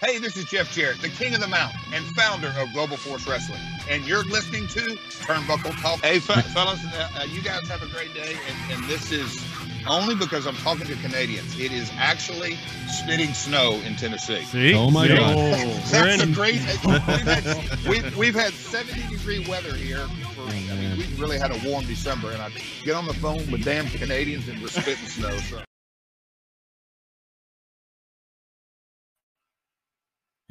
Hey, 0.00 0.16
this 0.16 0.34
is 0.38 0.46
Jeff 0.46 0.72
Jarrett, 0.72 1.02
the 1.02 1.10
king 1.10 1.34
of 1.34 1.40
the 1.40 1.46
mountain 1.46 1.78
and 1.92 2.02
founder 2.16 2.54
of 2.58 2.72
Global 2.72 2.96
Force 2.96 3.28
Wrestling. 3.28 3.60
And 3.86 4.02
you're 4.06 4.24
listening 4.24 4.66
to 4.68 4.96
Turnbuckle 5.26 5.78
Talk. 5.82 6.00
Hey, 6.00 6.18
fellas, 6.20 6.82
uh, 6.86 7.10
uh, 7.18 7.24
you 7.24 7.42
guys 7.42 7.68
have 7.68 7.82
a 7.82 7.86
great 7.88 8.14
day. 8.14 8.34
And, 8.48 8.72
and, 8.72 8.84
this 8.88 9.12
is 9.12 9.44
only 9.86 10.14
because 10.14 10.46
I'm 10.46 10.56
talking 10.56 10.86
to 10.86 10.94
Canadians. 11.02 11.60
It 11.60 11.70
is 11.70 11.90
actually 11.98 12.56
spitting 12.88 13.34
snow 13.34 13.72
in 13.84 13.94
Tennessee. 13.96 14.42
See? 14.44 14.74
Oh, 14.74 14.90
my 14.90 15.06
God. 15.06 15.36
That's 15.36 16.22
a 16.22 16.26
great. 16.28 16.54
We've 16.86 17.04
had, 17.04 17.86
we've, 17.86 18.16
we've 18.16 18.34
had 18.34 18.54
70 18.54 19.14
degree 19.14 19.46
weather 19.46 19.74
here. 19.74 20.06
For, 20.34 20.40
I 20.48 20.76
mean, 20.76 20.96
we 20.96 21.04
really 21.20 21.38
had 21.38 21.50
a 21.50 21.68
warm 21.68 21.84
December. 21.84 22.30
And 22.30 22.40
I 22.40 22.50
get 22.84 22.94
on 22.94 23.04
the 23.04 23.12
phone 23.12 23.50
with 23.50 23.64
damn 23.64 23.86
Canadians 23.86 24.48
and 24.48 24.62
we're 24.62 24.68
spitting 24.68 25.06
snow. 25.06 25.36
So. 25.36 25.60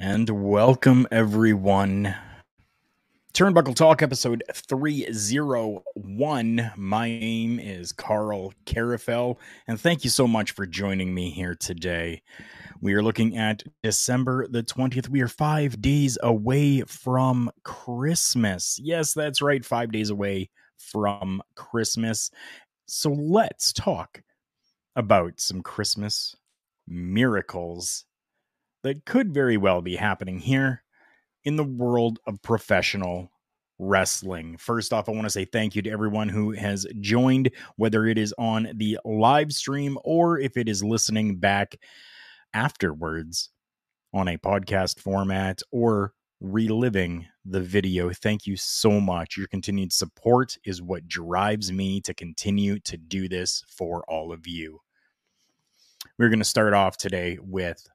And 0.02 0.30
welcome 0.30 1.08
everyone. 1.12 2.16
Turnbuckle 3.34 3.76
Talk 3.76 4.02
episode 4.02 4.46
301. 4.54 6.72
My 6.78 7.10
name 7.10 7.60
is 7.60 7.92
Carl 7.92 8.54
Karufel, 8.66 9.36
and 9.68 9.78
thank 9.78 10.06
you 10.06 10.10
so 10.10 10.26
much 10.26 10.52
for 10.52 10.66
joining 10.66 11.14
me 11.14 11.32
here 11.32 11.54
today. 11.54 12.22
We 12.80 12.94
are 12.94 13.04
looking 13.04 13.36
at 13.36 13.64
December 13.84 14.48
the 14.48 14.64
20th. 14.64 15.10
We 15.10 15.20
are 15.20 15.28
five 15.28 15.82
days 15.82 16.18
away 16.24 16.84
from 16.84 17.52
Christmas. 17.64 18.80
Yes, 18.82 19.14
that's 19.14 19.42
right, 19.42 19.66
five 19.66 19.92
days 19.92 20.10
away 20.10 20.50
from 20.78 21.42
Christmas. 21.56 22.32
So 22.88 23.12
let's 23.12 23.74
talk 23.74 24.24
about 24.96 25.42
some 25.42 25.62
Christmas 25.62 26.38
miracles 26.88 28.06
that 28.84 29.06
could 29.06 29.34
very 29.34 29.58
well 29.58 29.82
be 29.82 29.96
happening 29.96 30.40
here 30.40 30.84
in 31.44 31.56
the 31.56 31.64
world 31.64 32.20
of 32.26 32.42
professional 32.42 33.32
wrestling. 33.80 34.58
First 34.58 34.92
off, 34.92 35.08
I 35.08 35.14
want 35.14 35.24
to 35.24 35.30
say 35.30 35.46
thank 35.46 35.76
you 35.76 35.82
to 35.82 35.90
everyone 35.90 36.30
who 36.30 36.52
has 36.52 36.86
joined, 37.00 37.52
whether 37.78 38.06
it 38.06 38.18
is 38.18 38.34
on 38.38 38.70
the 38.76 39.00
live 39.06 39.54
stream 39.54 39.98
or 40.04 40.38
if 40.38 40.58
it 40.58 40.68
is 40.68 40.84
listening 40.84 41.38
back 41.38 41.76
afterwards 42.54 43.50
on 44.14 44.28
a 44.28 44.38
podcast 44.38 45.00
format 45.00 45.62
or 45.72 46.14
reliving 46.42 47.28
the 47.46 47.62
video. 47.62 48.12
Thank 48.12 48.46
you 48.46 48.56
so 48.56 49.00
much. 49.00 49.38
Your 49.38 49.48
continued 49.48 49.94
support 49.94 50.58
is 50.66 50.82
what 50.82 51.08
drives 51.08 51.72
me 51.72 52.02
to 52.02 52.14
continue 52.14 52.80
to 52.82 52.98
do 52.98 53.30
this 53.30 53.64
for 53.68 54.04
all 54.08 54.32
of 54.32 54.48
you. 54.48 54.82
We're 56.18 56.30
going 56.30 56.40
to 56.40 56.46
start 56.46 56.74
off 56.74 56.98
today 56.98 57.38
with 57.42 57.88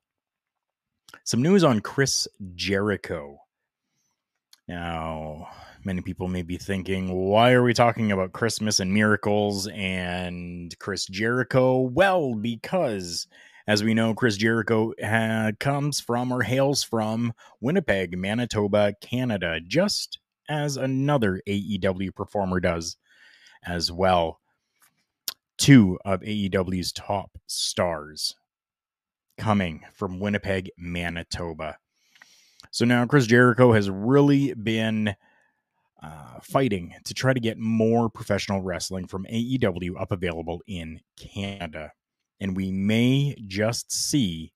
some 1.23 1.43
news 1.43 1.63
on 1.63 1.81
Chris 1.81 2.27
Jericho. 2.55 3.39
Now, 4.67 5.49
many 5.85 6.01
people 6.01 6.29
may 6.29 6.43
be 6.43 6.57
thinking, 6.57 7.13
why 7.13 7.53
are 7.53 7.63
we 7.63 7.75
talking 7.75 8.11
about 8.11 8.33
Christmas 8.33 8.81
and 8.81 8.93
miracles 8.93 9.69
and 9.69 10.77
Chris 10.79 11.07
Jericho? 11.07 11.81
Well, 11.81 12.35
because 12.35 13.27
as 13.67 13.83
we 13.83 13.95
know, 13.95 14.15
Chris 14.15 14.37
Jericho 14.37 14.93
ha- 15.03 15.53
comes 15.59 16.01
from 16.01 16.33
or 16.33 16.43
hails 16.43 16.83
from 16.83 17.33
Winnipeg, 17.61 18.17
Manitoba, 18.17 18.95
Canada, 19.01 19.61
just 19.67 20.19
as 20.49 20.77
another 20.77 21.41
AEW 21.49 22.15
performer 22.15 22.61
does 22.61 22.97
as 23.65 23.91
well. 23.91 24.41
Two 25.57 25.99
of 26.05 26.21
AEW's 26.21 26.93
top 26.93 27.31
stars 27.47 28.35
coming 29.37 29.85
from 29.95 30.21
Winnipeg, 30.21 30.71
Manitoba. 30.77 31.79
So 32.71 32.85
now 32.85 33.07
Chris 33.07 33.27
Jericho 33.27 33.73
has 33.73 33.89
really 33.89 34.55
been 34.55 35.15
uh, 36.03 36.41
fighting 36.43 36.95
to 37.05 37.15
try 37.15 37.33
to 37.33 37.41
get 37.41 37.59
more 37.59 38.11
professional 38.11 38.63
wrestling 38.63 39.07
from 39.07 39.27
AEW 39.31 40.01
up 40.01 40.13
available 40.13 40.63
in 40.67 41.01
Canada. 41.17 41.93
And 42.41 42.57
we 42.57 42.71
may 42.71 43.37
just 43.47 43.93
see 43.93 44.53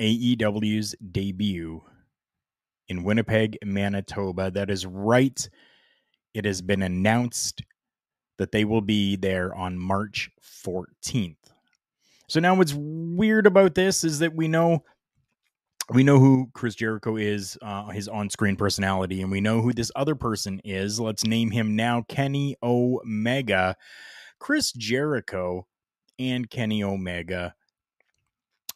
AEW's 0.00 0.94
debut 1.10 1.82
in 2.88 3.04
Winnipeg, 3.04 3.58
Manitoba. 3.64 4.50
That 4.50 4.70
is 4.70 4.86
right. 4.86 5.48
It 6.32 6.44
has 6.44 6.62
been 6.62 6.82
announced 6.82 7.62
that 8.38 8.52
they 8.52 8.64
will 8.64 8.80
be 8.80 9.16
there 9.16 9.54
on 9.54 9.78
March 9.78 10.30
14th. 10.42 11.36
So 12.28 12.40
now 12.40 12.54
what's 12.54 12.74
weird 12.74 13.46
about 13.46 13.74
this 13.74 14.04
is 14.04 14.18
that 14.18 14.34
we 14.34 14.48
know 14.48 14.84
we 15.90 16.02
know 16.02 16.18
who 16.18 16.50
Chris 16.52 16.74
Jericho 16.74 17.16
is, 17.16 17.56
uh, 17.62 17.86
his 17.86 18.08
on-screen 18.08 18.56
personality, 18.56 19.22
and 19.22 19.30
we 19.30 19.40
know 19.40 19.62
who 19.62 19.72
this 19.72 19.90
other 19.96 20.14
person 20.14 20.60
is. 20.62 21.00
Let's 21.00 21.24
name 21.24 21.50
him 21.50 21.76
now 21.76 22.04
Kenny 22.08 22.56
Omega. 22.62 23.74
Chris 24.38 24.70
Jericho 24.72 25.66
and 26.18 26.50
Kenny 26.50 26.84
Omega, 26.84 27.54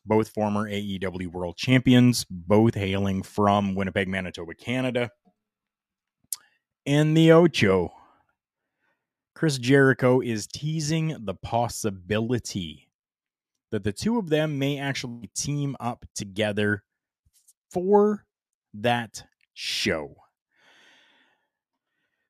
both 0.07 0.31
former 0.31 0.67
AEW 0.67 1.27
World 1.27 1.59
Champions, 1.59 2.25
both 2.31 2.75
hailing 2.75 3.23
from 3.23 3.75
Winnipeg, 3.75 4.09
Manitoba, 4.09 4.55
Canada. 4.55 5.11
And 6.87 7.15
the 7.15 7.31
Ocho. 7.33 7.93
Chris 9.35 9.59
Jericho 9.59 10.21
is 10.21 10.47
teasing 10.47 11.17
the 11.27 11.35
possibility 11.35 12.89
that 13.73 13.83
the 13.83 13.93
two 13.93 14.19
of 14.19 14.29
them 14.29 14.59
may 14.59 14.79
actually 14.79 15.29
team 15.35 15.75
up 15.81 16.05
together 16.15 16.85
for 17.71 18.25
that 18.75 19.25
show. 19.55 20.15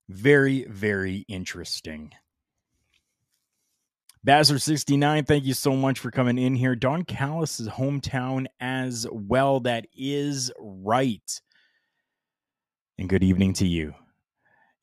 Very, 0.09 0.65
very 0.65 1.25
interesting. 1.29 2.13
Bazzer69, 4.25 5.27
thank 5.27 5.45
you 5.45 5.53
so 5.53 5.75
much 5.75 5.99
for 5.99 6.13
coming 6.13 6.39
in 6.39 6.55
here. 6.55 6.77
Don 6.77 7.05
Callis' 7.05 7.63
hometown 7.63 8.47
as 8.61 9.05
well. 9.11 9.59
That 9.59 9.87
is 9.97 10.53
right. 10.61 11.41
And 12.99 13.09
good 13.09 13.25
evening 13.25 13.55
to 13.55 13.67
you. 13.67 13.95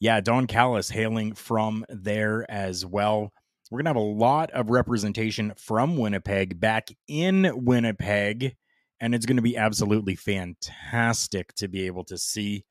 Yeah, 0.02 0.20
Don 0.20 0.46
Callis 0.46 0.90
hailing 0.90 1.36
from 1.36 1.86
there 1.88 2.50
as 2.52 2.86
well. 2.86 3.32
We're 3.69 3.77
going 3.77 3.86
to 3.86 3.89
have 3.89 3.95
a 3.98 4.00
lot 4.00 4.51
of 4.51 4.69
representation 4.69 5.54
from 5.57 5.98
Winnipeg 5.98 6.60
back 6.60 6.89
in 7.07 7.51
Winnipeg. 7.54 8.56
And 9.00 9.16
it's 9.16 9.25
going 9.25 9.38
to 9.38 9.44
be 9.44 9.57
absolutely 9.57 10.16
fantastic 10.16 11.54
to 11.56 11.68
be 11.68 11.86
able 11.86 12.04
to 12.06 12.18
see 12.18 12.66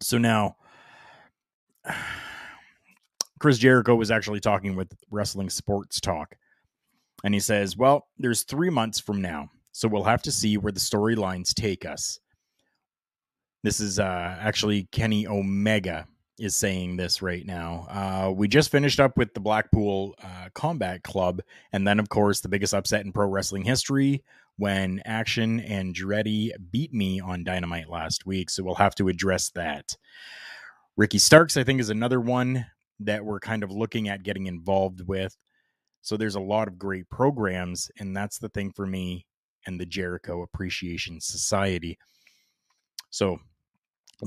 So 0.00 0.18
now, 0.18 0.56
Chris 3.38 3.58
Jericho 3.58 3.94
was 3.94 4.10
actually 4.10 4.40
talking 4.40 4.76
with 4.76 4.92
Wrestling 5.10 5.50
Sports 5.50 6.00
Talk, 6.00 6.36
and 7.24 7.32
he 7.34 7.40
says, 7.40 7.76
Well, 7.76 8.06
there's 8.18 8.42
three 8.42 8.70
months 8.70 9.00
from 9.00 9.22
now, 9.22 9.48
so 9.72 9.88
we'll 9.88 10.04
have 10.04 10.22
to 10.22 10.32
see 10.32 10.58
where 10.58 10.72
the 10.72 10.80
storylines 10.80 11.54
take 11.54 11.86
us. 11.86 12.18
This 13.62 13.80
is 13.80 13.98
uh, 13.98 14.36
actually 14.40 14.88
Kenny 14.92 15.26
Omega 15.26 16.06
is 16.40 16.56
saying 16.56 16.96
this 16.96 17.22
right 17.22 17.44
now. 17.46 17.86
Uh, 17.88 18.32
we 18.32 18.48
just 18.48 18.70
finished 18.70 18.98
up 18.98 19.16
with 19.16 19.34
the 19.34 19.40
Blackpool 19.40 20.14
uh, 20.22 20.48
Combat 20.54 21.02
Club, 21.02 21.42
and 21.72 21.86
then, 21.86 22.00
of 22.00 22.08
course, 22.08 22.40
the 22.40 22.48
biggest 22.48 22.74
upset 22.74 23.04
in 23.04 23.12
pro 23.12 23.26
wrestling 23.28 23.64
history 23.64 24.24
when 24.56 25.02
Action 25.04 25.60
and 25.60 25.94
Andretti 25.94 26.50
beat 26.70 26.92
me 26.92 27.20
on 27.20 27.44
Dynamite 27.44 27.88
last 27.88 28.26
week. 28.26 28.50
So 28.50 28.62
we'll 28.62 28.74
have 28.76 28.94
to 28.96 29.08
address 29.08 29.50
that. 29.50 29.96
Ricky 30.96 31.18
Starks, 31.18 31.56
I 31.56 31.64
think, 31.64 31.80
is 31.80 31.90
another 31.90 32.20
one 32.20 32.66
that 33.00 33.24
we're 33.24 33.40
kind 33.40 33.62
of 33.62 33.70
looking 33.70 34.08
at 34.08 34.22
getting 34.22 34.46
involved 34.46 35.06
with. 35.06 35.36
So 36.02 36.16
there's 36.16 36.34
a 36.34 36.40
lot 36.40 36.68
of 36.68 36.78
great 36.78 37.08
programs, 37.10 37.90
and 37.98 38.16
that's 38.16 38.38
the 38.38 38.48
thing 38.48 38.72
for 38.72 38.86
me 38.86 39.26
and 39.66 39.78
the 39.78 39.86
Jericho 39.86 40.42
Appreciation 40.42 41.20
Society. 41.20 41.98
So 43.10 43.40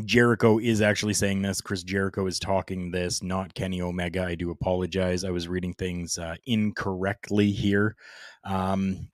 Jericho 0.05 0.59
is 0.59 0.81
actually 0.81 1.13
saying 1.13 1.41
this. 1.41 1.61
Chris 1.61 1.83
Jericho 1.83 2.25
is 2.25 2.39
talking 2.39 2.91
this, 2.91 3.21
not 3.21 3.53
Kenny 3.53 3.81
Omega. 3.81 4.23
I 4.23 4.35
do 4.35 4.49
apologize. 4.49 5.23
I 5.23 5.29
was 5.29 5.47
reading 5.47 5.73
things 5.73 6.17
uh, 6.17 6.35
incorrectly 6.45 7.51
here. 7.51 7.95
Um, 8.43 9.09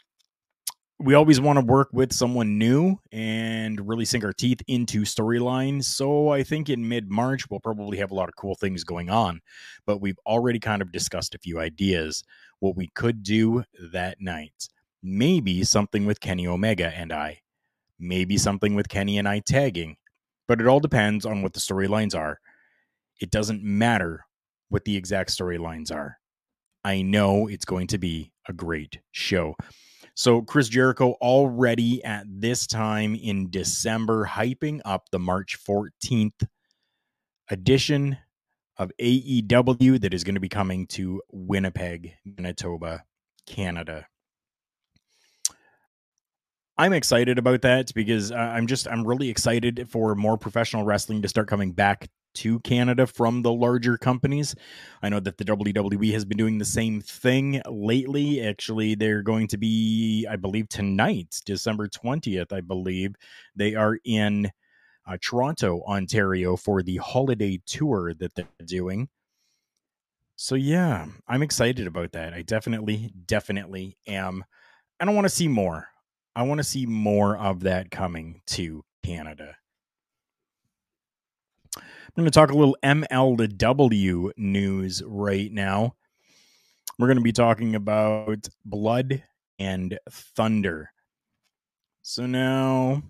we 1.02 1.14
always 1.14 1.40
want 1.40 1.58
to 1.60 1.66
work 1.66 1.90
with 1.94 2.12
someone 2.12 2.58
new 2.58 2.98
and 3.12 3.88
really 3.88 4.04
sink 4.04 4.24
our 4.26 4.34
teeth 4.34 4.62
into 4.68 5.02
storylines. 5.02 5.86
So 5.86 6.30
I 6.30 6.44
think 6.44 6.70
in 6.70 6.88
mid 6.88 7.10
March, 7.10 7.50
we'll 7.50 7.62
probably 7.62 7.98
have 7.98 8.12
a 8.12 8.16
lot 8.16 8.30
of 8.30 8.36
cool 8.36 8.56
things 8.56 8.84
going 8.84 9.10
on. 9.10 9.42
But 9.86 10.02
we've 10.02 10.20
already 10.26 10.60
kind 10.60 10.82
of 10.82 10.92
discussed 10.92 11.36
a 11.36 11.40
few 11.40 11.60
ideas. 11.60 12.24
What 12.60 12.76
we 12.76 12.90
could 12.96 13.24
do 13.24 13.64
that 13.92 14.20
night. 14.20 14.68
Maybe 15.02 15.64
something 15.64 16.06
with 16.06 16.20
Kenny 16.20 16.46
Omega 16.46 16.88
and 16.94 17.14
I. 17.14 17.40
Maybe 17.98 18.38
something 18.38 18.76
with 18.76 18.90
Kenny 18.90 19.18
and 19.18 19.28
I 19.28 19.40
tagging 19.40 19.96
but 20.50 20.60
it 20.60 20.68
all 20.68 20.80
depends 20.80 21.28
on 21.28 21.44
what 21.44 21.54
the 21.54 21.60
storylines 21.60 22.16
are. 22.16 22.40
It 23.22 23.30
doesn't 23.30 23.64
matter 23.64 24.26
what 24.70 24.84
the 24.84 24.98
exact 24.98 25.30
storylines 25.30 25.94
are. 25.94 26.18
I 26.84 27.04
know 27.04 27.48
it's 27.48 27.66
going 27.66 27.86
to 27.88 28.00
be 28.00 28.32
a 28.48 28.54
great 28.54 29.00
show. 29.12 29.56
So, 30.16 30.42
Chris 30.42 30.68
Jericho 30.68 31.12
already 31.22 32.04
at 32.04 32.26
this 32.28 32.66
time 32.66 33.14
in 33.14 33.52
December 33.52 34.26
hyping 34.26 34.82
up 34.84 35.10
the 35.12 35.20
March 35.20 35.58
14th 35.64 36.48
edition 37.52 38.18
of 38.76 38.92
AEW 39.00 40.02
that 40.02 40.16
is 40.16 40.24
going 40.24 40.36
to 40.36 40.42
be 40.42 40.50
coming 40.50 40.88
to 40.88 41.22
Winnipeg, 41.32 42.16
Manitoba, 42.26 43.04
Canada. 43.46 44.08
I'm 46.80 46.94
excited 46.94 47.38
about 47.38 47.62
that 47.64 47.94
because 47.94 48.32
uh, 48.32 48.36
I'm 48.36 48.66
just 48.66 48.88
I'm 48.88 49.06
really 49.06 49.28
excited 49.28 49.88
for 49.90 50.16
more 50.16 50.38
professional 50.38 50.86
wrestling 50.86 51.22
to 51.22 51.28
start 51.28 51.50
coming 51.50 51.74
back 51.74 52.08
to 52.36 52.62
Canada 52.62 53.06
from 53.06 53.42
the 53.42 53.52
larger 53.52 53.98
companies. 53.98 54.56
I 55.04 55.10
know 55.10 55.20
that 55.20 55.38
the 55.38 55.44
WWE 55.44 56.14
has 56.14 56.24
been 56.24 56.38
doing 56.38 56.58
the 56.58 56.64
same 56.64 57.02
thing 57.02 57.62
lately. 57.70 58.40
Actually, 58.40 58.96
they're 58.96 59.22
going 59.22 59.50
to 59.50 59.58
be, 59.58 60.26
I 60.26 60.38
believe, 60.38 60.70
tonight, 60.70 61.42
December 61.46 61.90
20th, 61.90 62.54
I 62.54 62.62
believe. 62.62 63.16
They 63.58 63.76
are 63.76 63.98
in 64.06 64.50
uh, 65.06 65.18
Toronto, 65.22 65.82
Ontario 65.86 66.56
for 66.56 66.82
the 66.82 66.96
holiday 66.96 67.60
tour 67.66 68.14
that 68.14 68.36
they're 68.36 68.48
doing. 68.64 69.10
So, 70.38 70.56
yeah, 70.56 71.08
I'm 71.28 71.44
excited 71.44 71.88
about 71.88 72.14
that. 72.14 72.34
I 72.34 72.42
definitely, 72.42 73.12
definitely 73.26 73.98
am. 74.08 74.46
I 74.98 75.04
don't 75.04 75.16
want 75.16 75.26
to 75.26 75.36
see 75.36 75.50
more. 75.50 75.90
I 76.36 76.44
want 76.44 76.60
to 76.60 76.64
see 76.64 76.86
more 76.86 77.38
of 77.38 77.62
that 77.62 77.92
coming 77.92 78.42
to 78.48 78.84
Canada. 79.04 79.56
I'm 81.76 81.84
going 82.16 82.26
to 82.26 82.32
talk 82.32 82.52
a 82.52 82.58
little 82.58 82.78
MLW 82.84 84.32
news 84.38 85.04
right 85.06 85.52
now. 85.52 85.96
We're 86.98 87.08
going 87.08 87.18
to 87.18 87.24
be 87.24 87.32
talking 87.32 87.76
about 87.76 88.48
Blood 88.66 89.24
and 89.58 89.98
Thunder. 90.10 90.92
So 92.02 92.26
now, 92.26 93.04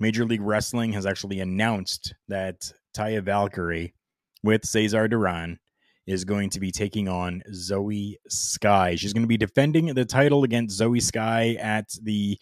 Major 0.00 0.24
League 0.24 0.42
Wrestling 0.42 0.92
has 0.92 1.06
actually 1.06 1.40
announced 1.40 2.14
that 2.28 2.72
Taya 2.94 3.22
Valkyrie 3.22 3.94
with 4.42 4.66
Cesar 4.66 5.08
Duran 5.08 5.58
is 6.06 6.24
going 6.24 6.50
to 6.50 6.60
be 6.60 6.70
taking 6.70 7.08
on 7.08 7.42
Zoey 7.52 8.16
Skye. 8.28 8.96
She's 8.96 9.12
going 9.12 9.22
to 9.22 9.28
be 9.28 9.36
defending 9.36 9.86
the 9.86 10.04
title 10.04 10.44
against 10.44 10.80
Zoey 10.80 11.02
Skye 11.02 11.56
at 11.60 11.90
the 12.02 12.38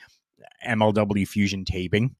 MLW 0.67 1.27
Fusion 1.29 1.65
taping 1.65 2.17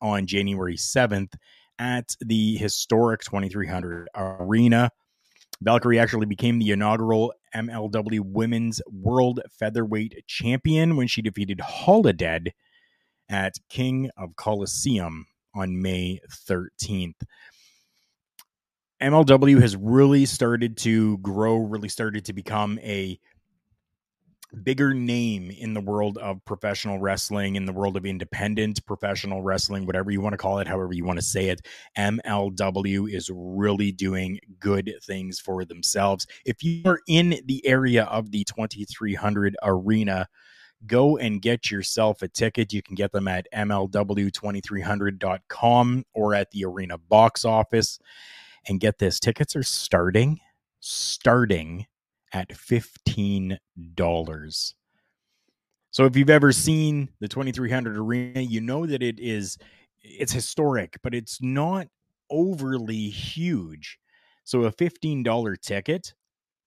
on 0.00 0.26
January 0.26 0.76
7th 0.76 1.34
at 1.78 2.14
the 2.20 2.56
historic 2.56 3.22
2300 3.22 4.08
Arena. 4.14 4.90
Valkyrie 5.60 5.98
actually 5.98 6.26
became 6.26 6.58
the 6.58 6.70
inaugural 6.70 7.32
MLW 7.54 8.20
Women's 8.20 8.80
World 8.86 9.40
Featherweight 9.58 10.24
Champion 10.26 10.96
when 10.96 11.06
she 11.06 11.22
defeated 11.22 11.58
Holidead 11.58 12.48
at 13.28 13.54
King 13.68 14.10
of 14.16 14.36
Colosseum 14.36 15.26
on 15.54 15.80
May 15.80 16.20
13th. 16.48 17.22
MLW 19.04 19.60
has 19.60 19.76
really 19.76 20.24
started 20.24 20.78
to 20.78 21.18
grow, 21.18 21.56
really 21.56 21.90
started 21.90 22.24
to 22.24 22.32
become 22.32 22.78
a 22.78 23.20
bigger 24.62 24.94
name 24.94 25.50
in 25.50 25.74
the 25.74 25.82
world 25.82 26.16
of 26.16 26.42
professional 26.46 26.98
wrestling, 26.98 27.56
in 27.56 27.66
the 27.66 27.72
world 27.72 27.98
of 27.98 28.06
independent 28.06 28.86
professional 28.86 29.42
wrestling, 29.42 29.84
whatever 29.84 30.10
you 30.10 30.22
want 30.22 30.32
to 30.32 30.38
call 30.38 30.58
it, 30.58 30.66
however 30.66 30.94
you 30.94 31.04
want 31.04 31.18
to 31.18 31.24
say 31.24 31.50
it. 31.50 31.60
MLW 31.98 33.12
is 33.12 33.30
really 33.34 33.92
doing 33.92 34.40
good 34.58 34.90
things 35.02 35.38
for 35.38 35.66
themselves. 35.66 36.26
If 36.46 36.62
you 36.62 36.80
are 36.86 37.00
in 37.06 37.40
the 37.44 37.66
area 37.66 38.04
of 38.04 38.30
the 38.30 38.44
2300 38.44 39.54
arena, 39.62 40.26
go 40.86 41.18
and 41.18 41.42
get 41.42 41.70
yourself 41.70 42.22
a 42.22 42.28
ticket. 42.28 42.72
You 42.72 42.82
can 42.82 42.94
get 42.94 43.12
them 43.12 43.28
at 43.28 43.46
MLW2300.com 43.54 46.04
or 46.14 46.34
at 46.34 46.50
the 46.52 46.64
arena 46.64 46.96
box 46.96 47.44
office. 47.44 47.98
And 48.66 48.80
get 48.80 48.98
this 48.98 49.20
tickets 49.20 49.54
are 49.56 49.62
starting, 49.62 50.40
starting 50.80 51.86
at 52.32 52.48
$15. 52.48 53.58
So 55.90 56.04
if 56.06 56.16
you've 56.16 56.30
ever 56.30 56.50
seen 56.50 57.08
the 57.20 57.28
2300 57.28 57.96
arena, 57.96 58.40
you 58.40 58.60
know 58.60 58.84
that 58.86 59.02
it 59.02 59.20
is 59.20 59.58
it's 60.02 60.32
historic, 60.32 60.98
but 61.02 61.14
it's 61.14 61.40
not 61.40 61.86
overly 62.30 63.08
huge. 63.08 63.98
So 64.44 64.64
a 64.64 64.72
$15 64.72 65.60
ticket 65.60 66.14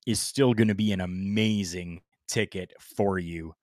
is 0.05 0.19
still 0.19 0.53
going 0.53 0.69
to 0.69 0.75
be 0.75 0.91
an 0.91 1.01
amazing 1.01 2.01
ticket 2.27 2.73
for 2.79 3.19
you. 3.19 3.53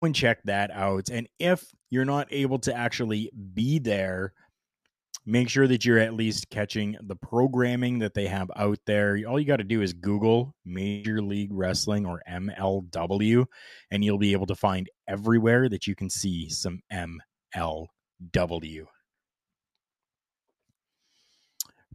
Go 0.00 0.06
and 0.06 0.14
check 0.14 0.42
that 0.44 0.70
out. 0.70 1.08
And 1.10 1.28
if 1.38 1.64
you're 1.90 2.04
not 2.04 2.28
able 2.30 2.60
to 2.60 2.74
actually 2.74 3.30
be 3.54 3.78
there 3.78 4.32
make 5.26 5.48
sure 5.48 5.66
that 5.66 5.84
you're 5.84 5.98
at 5.98 6.14
least 6.14 6.48
catching 6.50 6.96
the 7.02 7.16
programming 7.16 7.98
that 7.98 8.14
they 8.14 8.26
have 8.26 8.50
out 8.56 8.78
there. 8.86 9.18
All 9.28 9.38
you 9.38 9.46
got 9.46 9.56
to 9.56 9.64
do 9.64 9.82
is 9.82 9.92
Google 9.92 10.54
Major 10.64 11.20
League 11.20 11.52
Wrestling 11.52 12.06
or 12.06 12.22
MLW, 12.30 13.46
and 13.90 14.04
you'll 14.04 14.18
be 14.18 14.32
able 14.32 14.46
to 14.46 14.54
find 14.54 14.88
everywhere 15.06 15.68
that 15.68 15.86
you 15.86 15.94
can 15.94 16.08
see 16.08 16.48
some 16.48 16.80
MLW. 16.92 18.86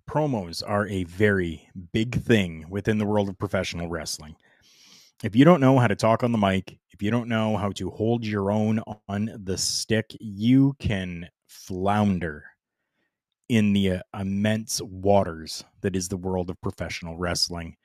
Promos 0.09 0.61
are 0.65 0.87
a 0.87 1.05
very 1.05 1.69
big 1.91 2.21
thing 2.23 2.65
within 2.69 2.97
the 2.97 3.05
world 3.05 3.29
of 3.29 3.39
professional 3.39 3.87
wrestling. 3.87 4.35
If 5.23 5.35
you 5.35 5.45
don't 5.45 5.61
know 5.61 5.79
how 5.79 5.87
to 5.87 5.95
talk 5.95 6.23
on 6.23 6.33
the 6.33 6.37
mic, 6.37 6.77
if 6.91 7.01
you 7.01 7.09
don't 7.09 7.29
know 7.29 7.55
how 7.55 7.71
to 7.71 7.89
hold 7.89 8.25
your 8.25 8.51
own 8.51 8.81
on 9.07 9.31
the 9.43 9.57
stick, 9.57 10.15
you 10.19 10.75
can 10.79 11.29
flounder 11.47 12.43
in 13.53 13.71
the 13.73 13.91
uh, 13.91 13.99
immense 14.19 14.81
waters 14.81 15.63
that 15.81 15.95
is 15.95 16.07
the 16.07 16.17
world 16.17 16.49
of 16.49 16.59
professional 16.59 17.15
wrestling. 17.15 17.75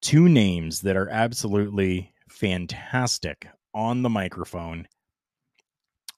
Two 0.00 0.26
names 0.26 0.80
that 0.80 0.96
are 0.96 1.10
absolutely 1.10 2.14
fantastic 2.30 3.46
on 3.74 4.00
the 4.00 4.08
microphone 4.08 4.88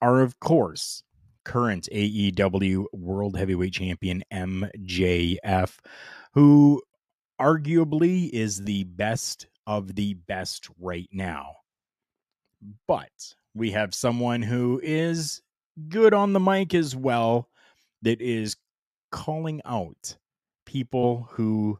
are, 0.00 0.20
of 0.20 0.38
course, 0.38 1.02
current 1.44 1.88
AEW 1.90 2.84
World 2.92 3.36
Heavyweight 3.36 3.72
Champion 3.72 4.22
MJF, 4.32 5.76
who 6.34 6.80
arguably 7.40 8.30
is 8.30 8.62
the 8.62 8.84
best 8.84 9.48
of 9.66 9.96
the 9.96 10.14
best 10.14 10.68
right 10.78 11.08
now. 11.10 11.56
But 12.86 13.34
we 13.56 13.72
have 13.72 13.92
someone 13.92 14.42
who 14.42 14.80
is 14.84 15.42
good 15.88 16.14
on 16.14 16.32
the 16.32 16.38
mic 16.38 16.74
as 16.74 16.94
well 16.94 17.48
that 18.04 18.20
is 18.20 18.56
calling 19.10 19.60
out 19.64 20.16
people 20.64 21.28
who 21.32 21.78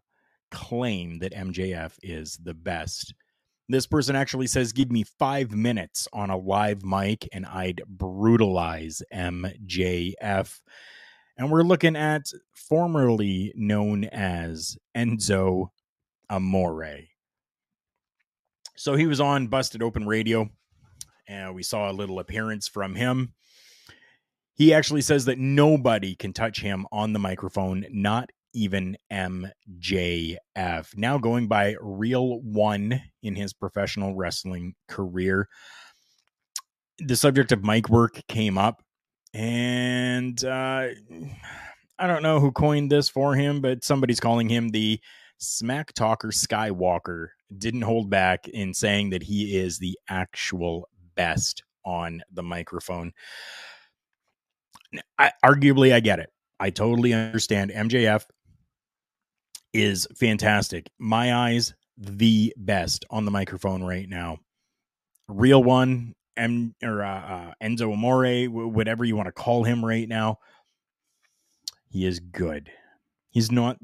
claim 0.50 1.19
that 1.21 1.33
MJF 1.33 1.93
is 2.02 2.38
the 2.43 2.54
best. 2.54 3.14
This 3.69 3.87
person 3.87 4.14
actually 4.14 4.47
says, 4.47 4.73
Give 4.73 4.90
me 4.90 5.04
five 5.19 5.52
minutes 5.52 6.07
on 6.12 6.31
a 6.31 6.37
live 6.37 6.85
mic 6.85 7.28
and 7.33 7.47
I'd 7.47 7.83
brutalize 7.87 9.02
MJF. 9.12 10.61
And 11.37 11.50
we're 11.50 11.62
looking 11.62 11.97
at 11.97 12.26
formerly 12.54 13.52
known 13.57 14.04
as 14.04 14.76
Enzo 14.97 15.69
Amore. 16.31 17.00
So 18.76 18.97
he 18.97 19.07
was 19.07 19.21
on 19.21 19.49
Busted 19.49 19.83
Open 19.83 20.07
Radio, 20.07 20.50
and 21.26 21.54
we 21.54 21.62
saw 21.62 21.90
a 21.90 21.93
little 21.93 22.19
appearance 22.19 22.69
from 22.69 22.95
him. 22.95 23.33
He 24.55 24.73
actually 24.73 25.03
says 25.03 25.25
that 25.25 25.39
nobody 25.39 26.15
can 26.15 26.33
touch 26.33 26.61
him 26.61 26.87
on 26.93 27.13
the 27.13 27.19
microphone, 27.19 27.85
not 27.91 28.31
even 28.55 28.97
MJF. 29.13 30.39
Now 30.97 31.19
going 31.19 31.49
by 31.49 31.75
Real 31.81 32.41
One 32.41 33.03
in 33.23 33.35
his 33.35 33.53
professional 33.53 34.15
wrestling 34.15 34.75
career. 34.89 35.49
The 36.99 37.17
subject 37.17 37.51
of 37.51 37.65
mic 37.65 37.89
work 37.89 38.23
came 38.29 38.57
up, 38.57 38.81
and 39.33 40.43
uh, 40.45 40.89
I 41.99 42.07
don't 42.07 42.23
know 42.23 42.39
who 42.39 42.53
coined 42.53 42.93
this 42.93 43.09
for 43.09 43.35
him, 43.35 43.61
but 43.61 43.83
somebody's 43.83 44.21
calling 44.21 44.49
him 44.49 44.69
the 44.69 45.01
Smack 45.39 45.93
Talker 45.95 46.29
Skywalker. 46.29 47.29
Didn't 47.57 47.83
hold 47.83 48.09
back 48.09 48.47
in 48.47 48.73
saying 48.73 49.11
that 49.11 49.25
he 49.25 49.57
is 49.57 49.79
the 49.79 49.99
actual 50.09 50.89
best 51.17 51.65
on 51.85 52.23
the 52.33 52.45
microphone. 52.45 53.13
I, 55.19 55.33
arguably, 55.45 55.93
I 55.93 56.01
get 56.01 56.19
it. 56.19 56.31
I 56.61 56.71
totally 56.71 57.13
understand. 57.13 57.71
MJF 57.71 58.25
is 59.73 60.07
fantastic. 60.17 60.91
My 60.99 61.35
eyes, 61.35 61.75
the 61.97 62.55
best 62.57 63.05
on 63.11 63.25
the 63.25 63.31
microphone 63.31 63.83
right 63.83 64.09
now. 64.09 64.39
Real 65.29 65.63
one, 65.63 66.15
M 66.37 66.75
or 66.83 67.03
uh, 67.03 67.21
uh, 67.21 67.53
Enzo 67.63 67.93
Amore, 67.93 68.47
whatever 68.47 69.05
you 69.05 69.17
want 69.17 69.27
to 69.27 69.33
call 69.33 69.65
him 69.65 69.85
right 69.85 70.09
now. 70.09 70.39
He 71.89 72.07
is 72.07 72.21
good. 72.21 72.71
He's 73.31 73.51
not 73.51 73.79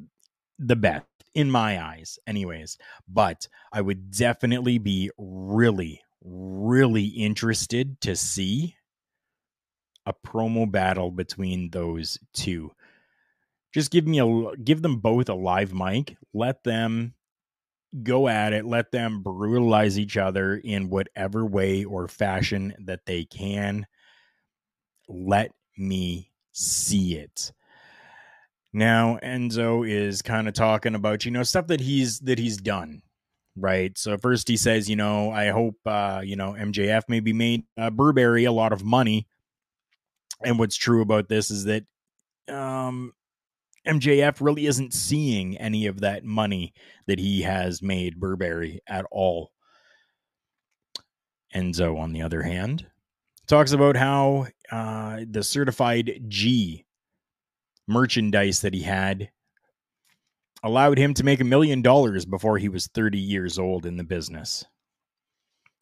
the 0.59 0.77
best 0.77 1.07
in 1.35 1.51
my 1.51 1.83
eyes, 1.83 2.19
anyways. 2.27 2.77
But 3.09 3.47
I 3.73 3.81
would 3.81 4.11
definitely 4.11 4.79
be 4.79 5.11
really, 5.17 6.03
really 6.23 7.07
interested 7.07 8.01
to 8.03 8.17
see 8.17 8.77
a 10.11 10.29
promo 10.29 10.71
battle 10.71 11.11
between 11.11 11.71
those 11.71 12.19
two. 12.35 12.73
Just 13.73 13.91
give 13.91 14.07
me 14.07 14.19
a 14.19 14.57
give 14.57 14.83
them 14.83 14.99
both 14.99 15.29
a 15.29 15.35
live 15.35 15.73
mic. 15.73 16.17
Let 16.35 16.65
them 16.65 17.15
go 18.03 18.29
at 18.29 18.53
it. 18.53 18.65
Let 18.65 18.93
them 18.93 19.23
brutalize 19.23 19.99
each 19.99 20.17
other 20.17 20.57
in 20.57 20.91
whatever 20.91 21.47
way 21.47 21.85
or 21.85 22.09
fashion 22.09 22.75
that 22.85 23.07
they 23.07 23.25
can. 23.25 23.87
Let 25.09 25.53
me 25.77 26.31
see 26.53 27.17
it. 27.17 27.53
Now 28.73 29.19
Enzo 29.23 29.89
is 29.89 30.23
kind 30.23 30.47
of 30.47 30.55
talking 30.55 30.95
about 30.95 31.25
you 31.25 31.31
know 31.31 31.43
stuff 31.43 31.67
that 31.69 31.81
he's 31.81 32.21
that 32.21 32.39
he's 32.39 32.57
done, 32.57 33.03
right? 33.57 33.97
So 33.99 34.17
first 34.17 34.47
he 34.49 34.57
says, 34.57 34.89
you 34.89 34.97
know, 34.97 35.31
I 35.31 35.49
hope 35.49 35.77
uh, 35.87 36.23
you 36.25 36.37
know 36.37 36.53
MJF 36.59 37.03
maybe 37.09 37.33
made 37.33 37.65
uh, 37.77 37.91
Burberry 37.91 38.45
a 38.45 38.53
lot 38.53 38.73
of 38.73 38.85
money. 38.85 39.27
And 40.45 40.59
what's 40.59 40.77
true 40.77 41.03
about 41.03 41.29
this 41.29 41.51
is 41.51 41.65
that 41.65 41.85
um, 42.49 43.13
MJF 43.87 44.41
really 44.41 44.67
isn't 44.67 44.95
seeing 44.95 45.57
any 45.59 45.87
of 45.87 46.01
that 46.01 46.25
money 46.25 46.75
that 47.07 47.19
he 47.19 47.43
has 47.43 47.83
made 47.83 48.21
Burberry 48.21 48.81
at 48.87 49.07
all. 49.11 49.53
Enzo, 51.55 51.99
on 51.99 52.13
the 52.13 52.23
other 52.23 52.43
hand, 52.43 52.87
talks 53.47 53.73
about 53.73 53.97
how 53.97 54.47
uh, 54.71 55.21
the 55.29 55.43
certified 55.43 56.25
G 56.29 56.87
merchandise 57.89 58.61
that 58.61 58.75
he 58.75 58.83
had 58.83 59.31
allowed 60.63 60.99
him 60.99 61.15
to 61.15 61.25
make 61.25 61.41
a 61.41 61.45
million 61.45 61.83
dollars 61.83 62.25
before 62.25 62.59
he 62.59 62.69
was 62.69 62.87
30 62.89 63.19
years 63.19 63.59
old 63.59 63.87
in 63.87 63.97
the 63.97 64.05
business. 64.05 64.65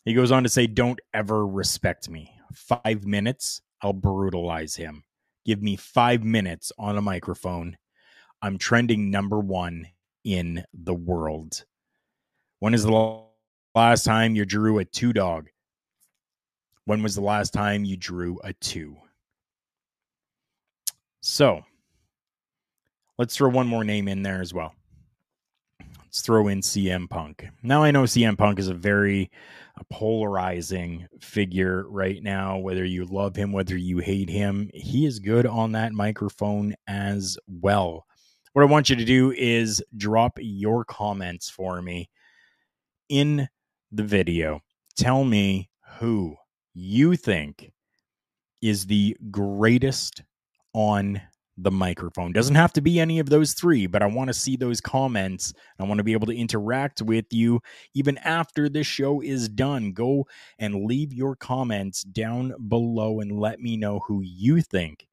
He 0.05 0.15
goes 0.15 0.33
on 0.33 0.45
to 0.45 0.49
say, 0.49 0.67
Don't 0.67 1.01
ever 1.13 1.47
respect 1.47 2.09
me. 2.09 2.33
Five 2.55 3.05
minutes, 3.05 3.61
I'll 3.83 3.93
brutalize 3.93 4.77
him. 4.77 5.05
Give 5.45 5.63
me 5.63 5.77
five 5.77 6.25
minutes 6.25 6.73
on 6.79 6.99
a 6.99 7.03
microphone. 7.03 7.77
I'm 8.43 8.59
trending 8.59 9.11
number 9.11 9.39
one 9.39 9.89
in 10.25 10.65
the 10.73 10.95
world. 10.95 11.65
When 12.61 12.75
is 12.75 12.85
the 12.85 13.23
last 13.75 14.05
time 14.05 14.35
you 14.35 14.45
drew 14.45 14.79
a 14.79 14.85
two 14.85 15.13
dog? 15.13 15.49
When 16.85 17.03
was 17.03 17.15
the 17.15 17.21
last 17.21 17.53
time 17.53 17.85
you 17.85 17.97
drew 17.97 18.39
a 18.45 18.53
two? 18.55 18.97
So, 21.21 21.65
Let's 23.19 23.37
throw 23.37 23.49
one 23.49 23.67
more 23.67 23.83
name 23.83 24.07
in 24.07 24.23
there 24.23 24.41
as 24.41 24.55
well. 24.55 24.75
Let's 26.09 26.23
throw 26.23 26.49
in 26.49 26.63
CM 26.63 27.07
Punk. 27.11 27.47
Now 27.63 27.83
I 27.83 27.91
know 27.91 28.05
CM 28.05 28.39
Punk 28.39 28.59
is 28.59 28.69
a 28.69 28.75
very 28.75 29.31
polarizing 29.91 31.07
figure 31.21 31.85
right 31.87 32.23
now. 32.23 32.57
Whether 32.57 32.87
you 32.87 33.05
love 33.05 33.37
him, 33.37 33.53
whether 33.53 33.77
you 33.77 33.99
hate 33.99 34.31
him, 34.31 34.71
he 34.73 35.05
is 35.05 35.19
good 35.19 35.45
on 35.45 35.73
that 35.73 35.93
microphone 35.93 36.75
as 36.87 37.37
well. 37.47 38.07
What 38.55 38.63
I 38.63 38.65
want 38.65 38.89
you 38.89 38.97
to 38.97 39.05
do 39.05 39.33
is 39.33 39.85
drop 39.99 40.39
your 40.41 40.83
comments 40.83 41.51
for 41.51 41.83
me 41.83 42.09
in 43.11 43.47
the 43.93 44.03
video. 44.03 44.63
Tell 44.97 45.25
me 45.25 45.69
who 45.99 46.37
you 46.73 47.17
think 47.17 47.71
is 48.63 48.87
the 48.87 49.15
greatest 49.31 50.23
on 50.73 51.21
the 51.61 51.71
microphone. 51.71 52.33
Doesn't 52.33 52.55
have 52.55 52.73
to 52.75 52.81
be 52.81 53.01
any 53.01 53.19
of 53.19 53.29
those 53.29 53.53
three, 53.53 53.87
but 53.87 54.03
I 54.03 54.07
want 54.07 54.29
to 54.29 54.35
see 54.35 54.57
those 54.57 54.81
comments. 54.81 55.53
I 55.79 55.85
want 55.85 55.99
to 55.99 56.05
be 56.05 56.13
able 56.13 56.27
to 56.29 56.37
interact 56.37 57.03
with 57.03 57.27
you 57.31 57.61
even 57.95 58.17
after 58.19 58.69
this 58.69 58.87
show 58.87 59.21
is 59.21 59.49
done. 59.49 59.93
Go 59.93 60.27
and 60.59 60.85
leave 60.85 61.13
your 61.13 61.35
comments 61.37 62.03
down 62.03 62.55
below 62.69 63.21
and 63.21 63.39
let 63.39 63.61
me 63.61 63.77
know 63.77 64.01
who 64.07 64.23
you 64.23 64.63
think 64.63 65.07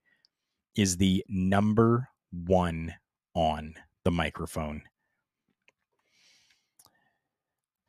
is 0.76 0.98
the 0.98 1.24
number 1.28 2.08
one 2.32 2.94
on 3.34 3.74
the 4.04 4.12
microphone. 4.12 4.84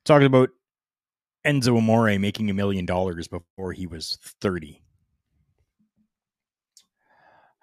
Talking 0.04 0.26
about 0.26 0.50
Enzo 1.44 1.76
Amore 1.76 2.18
making 2.18 2.48
a 2.48 2.54
million 2.54 2.86
dollars 2.86 3.28
before 3.28 3.72
he 3.72 3.86
was 3.86 4.18
30. 4.40 4.80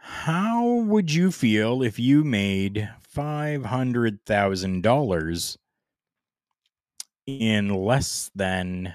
How 0.05 0.65
would 0.65 1.13
you 1.13 1.31
feel 1.31 1.81
if 1.81 1.97
you 1.97 2.25
made 2.25 2.89
$500,000 3.15 5.57
in 7.25 7.69
less 7.69 8.29
than 8.35 8.93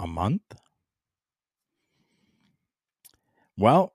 a 0.00 0.08
month? 0.08 0.42
Well, 3.56 3.94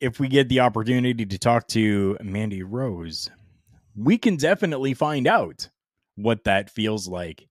if 0.00 0.18
we 0.18 0.26
get 0.26 0.48
the 0.48 0.58
opportunity 0.60 1.24
to 1.24 1.38
talk 1.38 1.68
to 1.68 2.18
Mandy 2.20 2.64
Rose, 2.64 3.30
we 3.94 4.18
can 4.18 4.36
definitely 4.36 4.94
find 4.94 5.28
out 5.28 5.68
what 6.16 6.42
that 6.44 6.70
feels 6.70 7.06
like. 7.06 7.48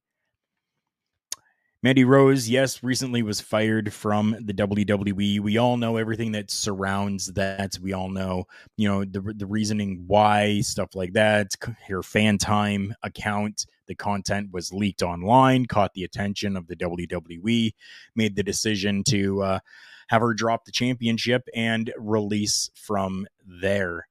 Mandy 1.86 2.04
Rose, 2.04 2.50
yes, 2.50 2.82
recently 2.82 3.22
was 3.22 3.40
fired 3.40 3.94
from 3.94 4.36
the 4.42 4.56
WWE. 4.56 5.40
We 5.40 5.58
all 5.60 5.78
know 5.78 5.98
everything 5.98 6.32
that 6.32 6.50
surrounds 6.50 7.28
that. 7.34 7.78
We 7.80 7.94
all 7.94 8.10
know, 8.10 8.46
you 8.76 8.88
know, 8.88 9.06
the 9.06 9.22
the 9.38 9.46
reasoning 9.46 10.06
why 10.08 10.62
stuff 10.62 10.96
like 10.96 11.14
that. 11.14 11.52
Her 11.88 12.02
fan 12.02 12.40
time 12.40 12.96
account, 13.04 13.68
the 13.86 13.94
content 13.94 14.50
was 14.52 14.74
leaked 14.74 15.04
online, 15.04 15.68
caught 15.68 15.94
the 15.94 16.04
attention 16.04 16.58
of 16.58 16.66
the 16.66 16.76
WWE, 16.76 17.76
made 18.16 18.36
the 18.36 18.42
decision 18.42 19.04
to 19.10 19.44
uh, 19.44 19.60
have 20.08 20.24
her 20.24 20.34
drop 20.34 20.66
the 20.66 20.72
championship 20.72 21.48
and 21.54 21.94
release 22.00 22.72
from 22.74 23.28
there. 23.46 24.08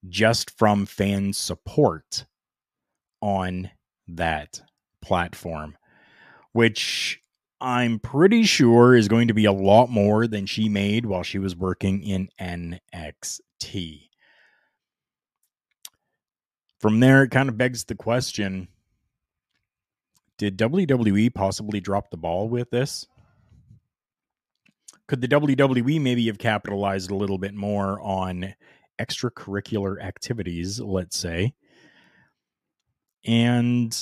just 0.08 0.58
from 0.58 0.86
fan 0.86 1.34
support 1.34 2.24
on 3.20 3.70
that 4.08 4.62
platform, 5.02 5.76
which 6.52 7.20
I'm 7.60 7.98
pretty 7.98 8.44
sure 8.44 8.94
is 8.94 9.08
going 9.08 9.28
to 9.28 9.34
be 9.34 9.44
a 9.44 9.52
lot 9.52 9.90
more 9.90 10.26
than 10.26 10.46
she 10.46 10.68
made 10.68 11.04
while 11.04 11.22
she 11.22 11.38
was 11.38 11.54
working 11.54 12.02
in 12.02 12.30
NXT. 12.40 14.08
From 16.78 17.00
there, 17.00 17.24
it 17.24 17.30
kind 17.30 17.50
of 17.50 17.58
begs 17.58 17.84
the 17.84 17.94
question 17.94 18.68
did 20.38 20.56
WWE 20.56 21.34
possibly 21.34 21.80
drop 21.80 22.10
the 22.10 22.16
ball 22.16 22.48
with 22.48 22.70
this? 22.70 23.06
Could 25.06 25.20
the 25.20 25.28
WWE 25.28 26.00
maybe 26.00 26.28
have 26.28 26.38
capitalized 26.38 27.10
a 27.10 27.14
little 27.14 27.36
bit 27.36 27.52
more 27.52 28.00
on 28.00 28.54
extracurricular 28.98 30.02
activities, 30.02 30.80
let's 30.80 31.18
say? 31.18 31.52
And 33.26 33.92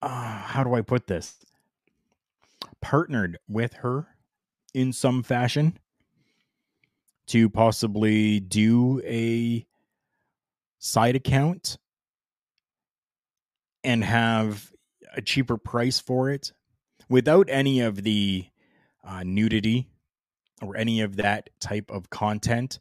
uh, 0.00 0.38
how 0.38 0.62
do 0.62 0.74
I 0.74 0.82
put 0.82 1.08
this? 1.08 1.34
Partnered 2.80 3.38
with 3.48 3.74
her 3.74 4.06
in 4.74 4.92
some 4.92 5.22
fashion 5.22 5.78
to 7.26 7.48
possibly 7.50 8.38
do 8.40 9.00
a 9.04 9.66
side 10.78 11.16
account 11.16 11.78
and 13.82 14.04
have 14.04 14.72
a 15.16 15.22
cheaper 15.22 15.56
price 15.56 15.98
for 15.98 16.30
it 16.30 16.52
without 17.08 17.48
any 17.48 17.80
of 17.80 18.02
the 18.02 18.46
uh, 19.04 19.22
nudity 19.24 19.88
or 20.62 20.76
any 20.76 21.00
of 21.00 21.16
that 21.16 21.50
type 21.60 21.90
of 21.90 22.10
content. 22.10 22.78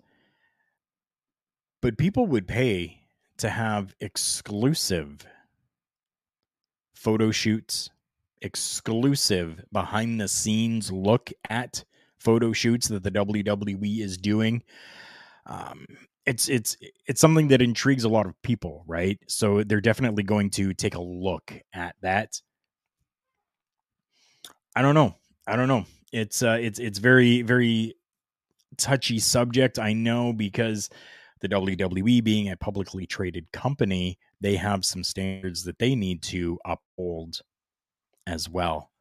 But 1.82 1.98
people 1.98 2.28
would 2.28 2.48
pay 2.48 3.02
to 3.38 3.50
have 3.50 3.96
exclusive 4.00 5.26
photo 6.94 7.32
shoots, 7.32 7.90
exclusive 8.46 9.66
behind 9.74 10.22
the 10.22 10.28
scenes 10.28 10.92
look 10.92 11.32
at 11.50 11.84
photo 12.20 12.54
shoots 12.54 12.88
that 12.88 13.04
the 13.04 13.12
WWE 13.12 14.00
is 14.00 14.18
doing. 14.18 14.64
Um, 15.48 15.86
it's 16.26 16.48
it's 16.48 16.78
it's 17.08 17.22
something 17.22 17.50
that 17.50 17.62
intrigues 17.62 18.04
a 18.04 18.10
lot 18.10 18.26
of 18.26 18.40
people, 18.44 18.84
right? 18.88 19.20
So 19.28 19.64
they're 19.64 19.82
definitely 19.82 20.24
going 20.24 20.52
to 20.52 20.74
take 20.74 20.96
a 20.96 21.02
look 21.02 21.54
at 21.74 21.96
that. 22.02 22.42
I 24.76 24.82
don't 24.82 24.96
know. 24.96 25.16
I 25.48 25.56
don't 25.56 25.68
know. 25.68 25.86
It's 26.14 26.42
uh 26.44 26.58
it's 26.60 26.80
it's 26.80 27.00
very 27.00 27.42
very 27.42 27.96
touchy 28.78 29.20
subject. 29.20 29.80
I 29.80 29.94
know 29.94 30.34
because 30.34 30.90
the 31.42 31.50
WWE 31.50 32.24
being 32.24 32.50
a 32.50 32.58
publicly 32.58 33.06
traded 33.06 33.52
company, 33.52 34.18
they 34.42 34.56
have 34.56 34.86
some 34.86 35.04
standards 35.04 35.64
that 35.64 35.80
they 35.80 35.96
need 35.96 36.22
to 36.24 36.60
uphold 36.66 37.42
as 38.28 38.50
well. 38.50 38.92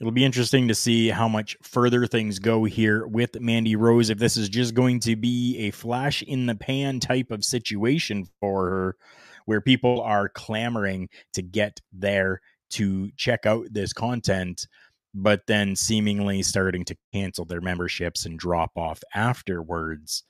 It'll 0.00 0.12
be 0.12 0.24
interesting 0.24 0.68
to 0.68 0.74
see 0.74 1.08
how 1.08 1.28
much 1.28 1.58
further 1.62 2.06
things 2.06 2.38
go 2.38 2.64
here 2.64 3.06
with 3.06 3.38
Mandy 3.38 3.76
Rose. 3.76 4.08
If 4.08 4.18
this 4.18 4.38
is 4.38 4.48
just 4.48 4.74
going 4.74 5.00
to 5.00 5.14
be 5.14 5.58
a 5.58 5.72
flash 5.72 6.22
in 6.22 6.46
the 6.46 6.54
pan 6.54 7.00
type 7.00 7.30
of 7.30 7.44
situation 7.44 8.26
for 8.40 8.70
her, 8.70 8.96
where 9.44 9.60
people 9.60 10.00
are 10.00 10.28
clamoring 10.30 11.08
to 11.34 11.42
get 11.42 11.80
there 11.92 12.40
to 12.70 13.10
check 13.16 13.44
out 13.44 13.66
this 13.70 13.92
content, 13.92 14.66
but 15.12 15.42
then 15.46 15.76
seemingly 15.76 16.42
starting 16.42 16.84
to 16.84 16.96
cancel 17.12 17.44
their 17.44 17.60
memberships 17.60 18.24
and 18.24 18.38
drop 18.38 18.70
off 18.76 19.02
afterwards. 19.14 20.24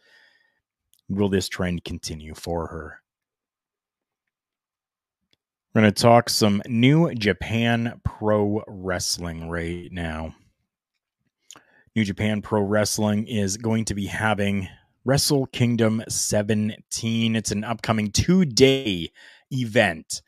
Will 1.09 1.29
this 1.29 1.49
trend 1.49 1.85
continue 1.85 2.35
for 2.35 2.67
her? 2.69 3.03
We're 5.73 5.83
going 5.83 5.95
to 5.95 6.03
talk 6.03 6.29
some 6.29 6.63
New 6.67 7.15
Japan 7.15 8.01
Pro 8.05 8.65
Wrestling 8.67 9.49
right 9.49 9.89
now. 9.93 10.35
New 11.95 12.05
Japan 12.05 12.43
Pro 12.43 12.63
Wrestling 12.63 13.29
is 13.29 13.57
going 13.57 13.85
to 13.85 13.95
be 13.95 14.07
having 14.07 14.67
Wrestle 15.05 15.47
Kingdom 15.47 16.03
17. 16.09 17.37
It's 17.37 17.53
an 17.53 17.63
upcoming 17.63 18.11
two 18.11 18.45
day 18.45 19.13
event. 19.53 20.23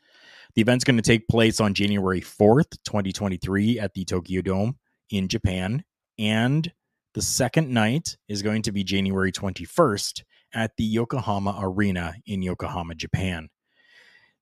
The 0.55 0.61
event's 0.61 0.85
going 0.85 0.95
to 0.95 1.03
take 1.03 1.27
place 1.27 1.59
on 1.59 1.73
January 1.73 2.21
4th, 2.21 2.77
2023, 2.85 3.79
at 3.79 3.93
the 3.93 4.05
Tokyo 4.05 4.41
Dome 4.41 4.77
in 5.09 5.27
Japan. 5.27 5.83
And 6.17 6.71
the 7.15 7.21
second 7.21 7.69
night 7.69 8.15
is 8.29 8.43
going 8.43 8.61
to 8.61 8.71
be 8.71 8.85
January 8.85 9.33
21st 9.33 10.23
at 10.53 10.77
the 10.77 10.85
Yokohama 10.85 11.59
Arena 11.61 12.13
in 12.25 12.41
Yokohama, 12.41 12.95
Japan. 12.95 13.49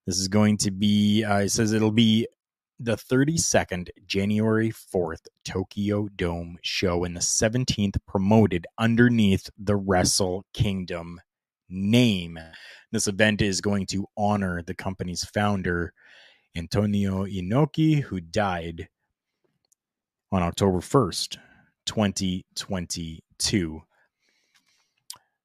This 0.06 0.18
is 0.18 0.28
going 0.28 0.56
to 0.58 0.70
be, 0.72 1.22
uh, 1.24 1.38
it 1.38 1.50
says 1.50 1.72
it'll 1.72 1.92
be 1.92 2.26
the 2.80 2.96
32nd, 2.96 3.88
January 4.06 4.72
4th 4.72 5.26
Tokyo 5.44 6.08
Dome 6.16 6.58
show 6.62 7.04
and 7.04 7.14
the 7.14 7.20
17th 7.20 7.96
promoted 8.06 8.66
underneath 8.78 9.48
the 9.56 9.76
Wrestle 9.76 10.44
Kingdom 10.52 11.20
name. 11.68 12.38
This 12.90 13.06
event 13.06 13.40
is 13.40 13.60
going 13.60 13.86
to 13.86 14.08
honor 14.16 14.62
the 14.62 14.74
company's 14.74 15.24
founder, 15.24 15.92
Antonio 16.56 17.24
Inoki, 17.24 18.02
who 18.02 18.20
died 18.20 18.88
on 20.32 20.42
October 20.42 20.80
1st, 20.80 21.38
2022. 21.86 23.82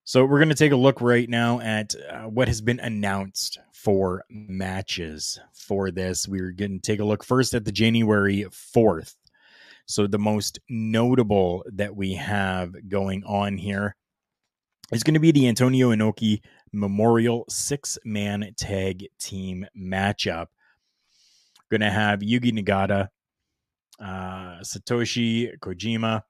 So 0.08 0.24
we're 0.24 0.38
going 0.40 0.48
to 0.48 0.56
take 0.56 0.72
a 0.72 0.78
look 0.78 1.02
right 1.02 1.30
now 1.30 1.60
at 1.60 1.94
uh, 2.10 2.30
what 2.30 2.48
has 2.48 2.62
been 2.62 2.80
announced 2.80 3.60
for 3.74 4.24
matches 4.30 5.38
for 5.52 5.92
this. 5.92 6.30
We're 6.30 6.54
going 6.54 6.80
to 6.80 6.82
take 6.82 7.02
a 7.02 7.04
look 7.04 7.26
first 7.26 7.54
at 7.54 7.66
the 7.66 7.74
January 7.74 8.46
4th. 8.50 9.16
So 9.86 10.08
the 10.08 10.18
most 10.18 10.60
notable 10.70 11.66
that 11.74 11.94
we 11.94 12.14
have 12.14 12.88
going 12.88 13.26
on 13.26 13.58
here 13.58 13.98
is 14.94 15.04
going 15.04 15.16
to 15.16 15.20
be 15.20 15.34
the 15.34 15.50
Antonio 15.50 15.94
Inoki 15.94 16.40
Memorial 16.72 17.44
six 17.50 17.98
man 18.06 18.54
tag 18.58 19.08
team 19.20 19.68
matchup. 19.78 20.48
Going 21.70 21.82
to 21.82 21.92
have 21.92 22.20
Yuji 22.20 22.58
Nagata, 22.58 23.10
uh, 24.00 24.62
Satoshi 24.62 25.60
Kojima, 25.60 26.22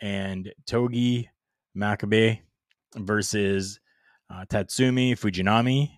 and 0.00 0.54
Togi 0.64 1.28
Makabe 1.76 2.40
versus 2.96 3.80
uh, 4.30 4.44
Tatsumi 4.46 5.12
Fujinami, 5.12 5.90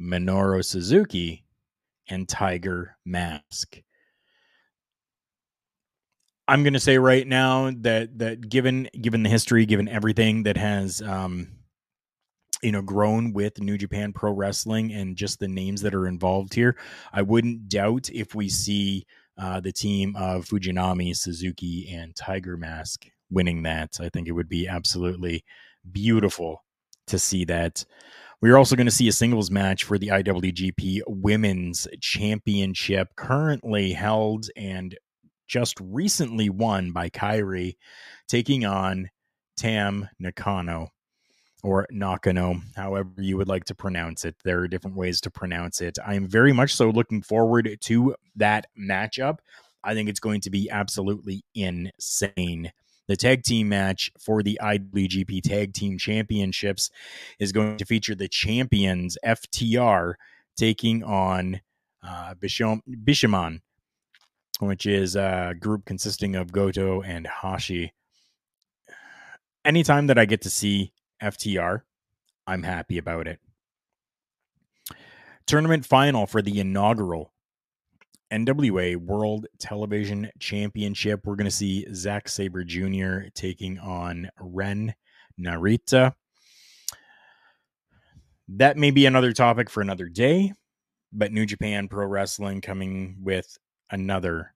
Minoru 0.00 0.64
Suzuki, 0.64 1.44
and 2.08 2.28
Tiger 2.28 2.96
Mask. 3.04 3.80
I'm 6.46 6.62
going 6.62 6.74
to 6.74 6.80
say 6.80 6.98
right 6.98 7.26
now 7.26 7.70
that 7.78 8.18
that 8.18 8.48
given 8.48 8.88
given 9.00 9.22
the 9.22 9.30
history, 9.30 9.64
given 9.64 9.88
everything 9.88 10.42
that 10.42 10.58
has 10.58 11.00
um, 11.00 11.48
you 12.62 12.70
know 12.70 12.82
grown 12.82 13.32
with 13.32 13.60
New 13.60 13.78
Japan 13.78 14.12
Pro 14.12 14.32
Wrestling 14.32 14.92
and 14.92 15.16
just 15.16 15.38
the 15.38 15.48
names 15.48 15.80
that 15.82 15.94
are 15.94 16.06
involved 16.06 16.52
here, 16.52 16.76
I 17.12 17.22
wouldn't 17.22 17.68
doubt 17.70 18.10
if 18.12 18.34
we 18.34 18.50
see 18.50 19.06
uh, 19.38 19.60
the 19.60 19.72
team 19.72 20.14
of 20.16 20.44
Fujinami, 20.44 21.16
Suzuki, 21.16 21.90
and 21.94 22.14
Tiger 22.14 22.56
Mask 22.56 23.06
winning 23.30 23.62
that. 23.62 23.98
I 24.00 24.10
think 24.10 24.28
it 24.28 24.32
would 24.32 24.48
be 24.48 24.68
absolutely 24.68 25.44
beautiful 25.90 26.64
to 27.06 27.18
see 27.18 27.44
that. 27.44 27.84
We're 28.40 28.56
also 28.56 28.76
going 28.76 28.86
to 28.86 28.92
see 28.92 29.08
a 29.08 29.12
singles 29.12 29.50
match 29.50 29.84
for 29.84 29.98
the 29.98 30.08
IWGP 30.08 31.02
Women's 31.06 31.88
Championship, 32.00 33.08
currently 33.16 33.92
held 33.92 34.46
and 34.56 34.96
just 35.48 35.78
recently 35.80 36.50
won 36.50 36.92
by 36.92 37.08
Kairi, 37.08 37.76
taking 38.28 38.64
on 38.64 39.08
Tam 39.56 40.08
Nakano 40.18 40.88
or 41.62 41.86
Nakano, 41.90 42.60
however 42.76 43.10
you 43.16 43.38
would 43.38 43.48
like 43.48 43.64
to 43.64 43.74
pronounce 43.74 44.24
it. 44.26 44.36
There 44.44 44.60
are 44.60 44.68
different 44.68 44.96
ways 44.96 45.20
to 45.22 45.30
pronounce 45.30 45.80
it. 45.80 45.98
I 46.04 46.14
am 46.14 46.28
very 46.28 46.52
much 46.52 46.74
so 46.74 46.90
looking 46.90 47.22
forward 47.22 47.78
to 47.80 48.14
that 48.36 48.66
matchup. 48.78 49.38
I 49.82 49.94
think 49.94 50.08
it's 50.08 50.20
going 50.20 50.42
to 50.42 50.50
be 50.50 50.68
absolutely 50.70 51.44
insane. 51.54 52.72
The 53.06 53.16
tag 53.16 53.42
team 53.42 53.68
match 53.68 54.10
for 54.18 54.42
the 54.42 54.58
IWGP 54.62 55.42
Tag 55.42 55.74
Team 55.74 55.98
Championships 55.98 56.90
is 57.38 57.52
going 57.52 57.76
to 57.76 57.84
feature 57.84 58.14
the 58.14 58.28
champions 58.28 59.18
FTR 59.24 60.14
taking 60.56 61.02
on 61.04 61.60
uh, 62.02 62.34
Bishamon, 62.34 63.60
which 64.60 64.86
is 64.86 65.16
a 65.16 65.54
group 65.58 65.84
consisting 65.84 66.34
of 66.34 66.52
Goto 66.52 67.02
and 67.02 67.26
Hashi. 67.26 67.92
Anytime 69.66 70.06
that 70.06 70.18
I 70.18 70.24
get 70.24 70.40
to 70.42 70.50
see 70.50 70.92
FTR, 71.22 71.82
I'm 72.46 72.62
happy 72.62 72.96
about 72.96 73.26
it. 73.26 73.38
Tournament 75.46 75.84
final 75.84 76.26
for 76.26 76.40
the 76.40 76.58
inaugural 76.58 77.33
NWA 78.34 78.96
World 78.96 79.46
Television 79.60 80.28
Championship. 80.40 81.24
We're 81.24 81.36
going 81.36 81.44
to 81.44 81.52
see 81.52 81.86
Zack 81.94 82.28
Sabre 82.28 82.64
Jr. 82.64 83.28
taking 83.32 83.78
on 83.78 84.28
Ren 84.40 84.94
Narita. 85.40 86.14
That 88.48 88.76
may 88.76 88.90
be 88.90 89.06
another 89.06 89.32
topic 89.32 89.70
for 89.70 89.82
another 89.82 90.08
day, 90.08 90.52
but 91.12 91.30
New 91.30 91.46
Japan 91.46 91.86
Pro 91.86 92.06
Wrestling 92.06 92.60
coming 92.60 93.18
with 93.22 93.56
another 93.88 94.54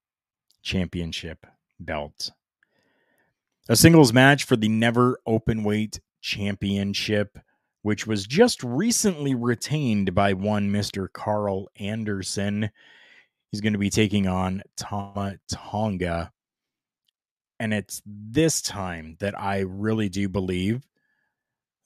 championship 0.62 1.47
belt. 1.79 2.33
A 3.69 3.77
singles 3.77 4.12
match 4.12 4.43
for 4.43 4.57
the 4.57 4.69
Never 4.69 5.21
Openweight 5.27 6.01
Championship, 6.21 7.38
which 7.83 8.09
was 8.09 8.27
just 8.27 8.64
recently 8.64 9.37
retained 9.37 10.17
by 10.17 10.33
one 10.33 10.69
Mr. 10.69 11.07
Karl 11.12 11.69
Anderson. 11.77 12.71
He's 13.51 13.61
going 13.61 13.73
to 13.73 13.79
be 13.79 13.91
taking 13.91 14.27
on 14.27 14.63
Tama 14.77 15.39
Tonga. 15.51 16.31
And 17.61 17.73
it's 17.75 18.03
this 18.05 18.61
time 18.61 19.17
that 19.21 19.39
I 19.39 19.61
really 19.61 20.09
do 20.09 20.29
believe 20.29 20.87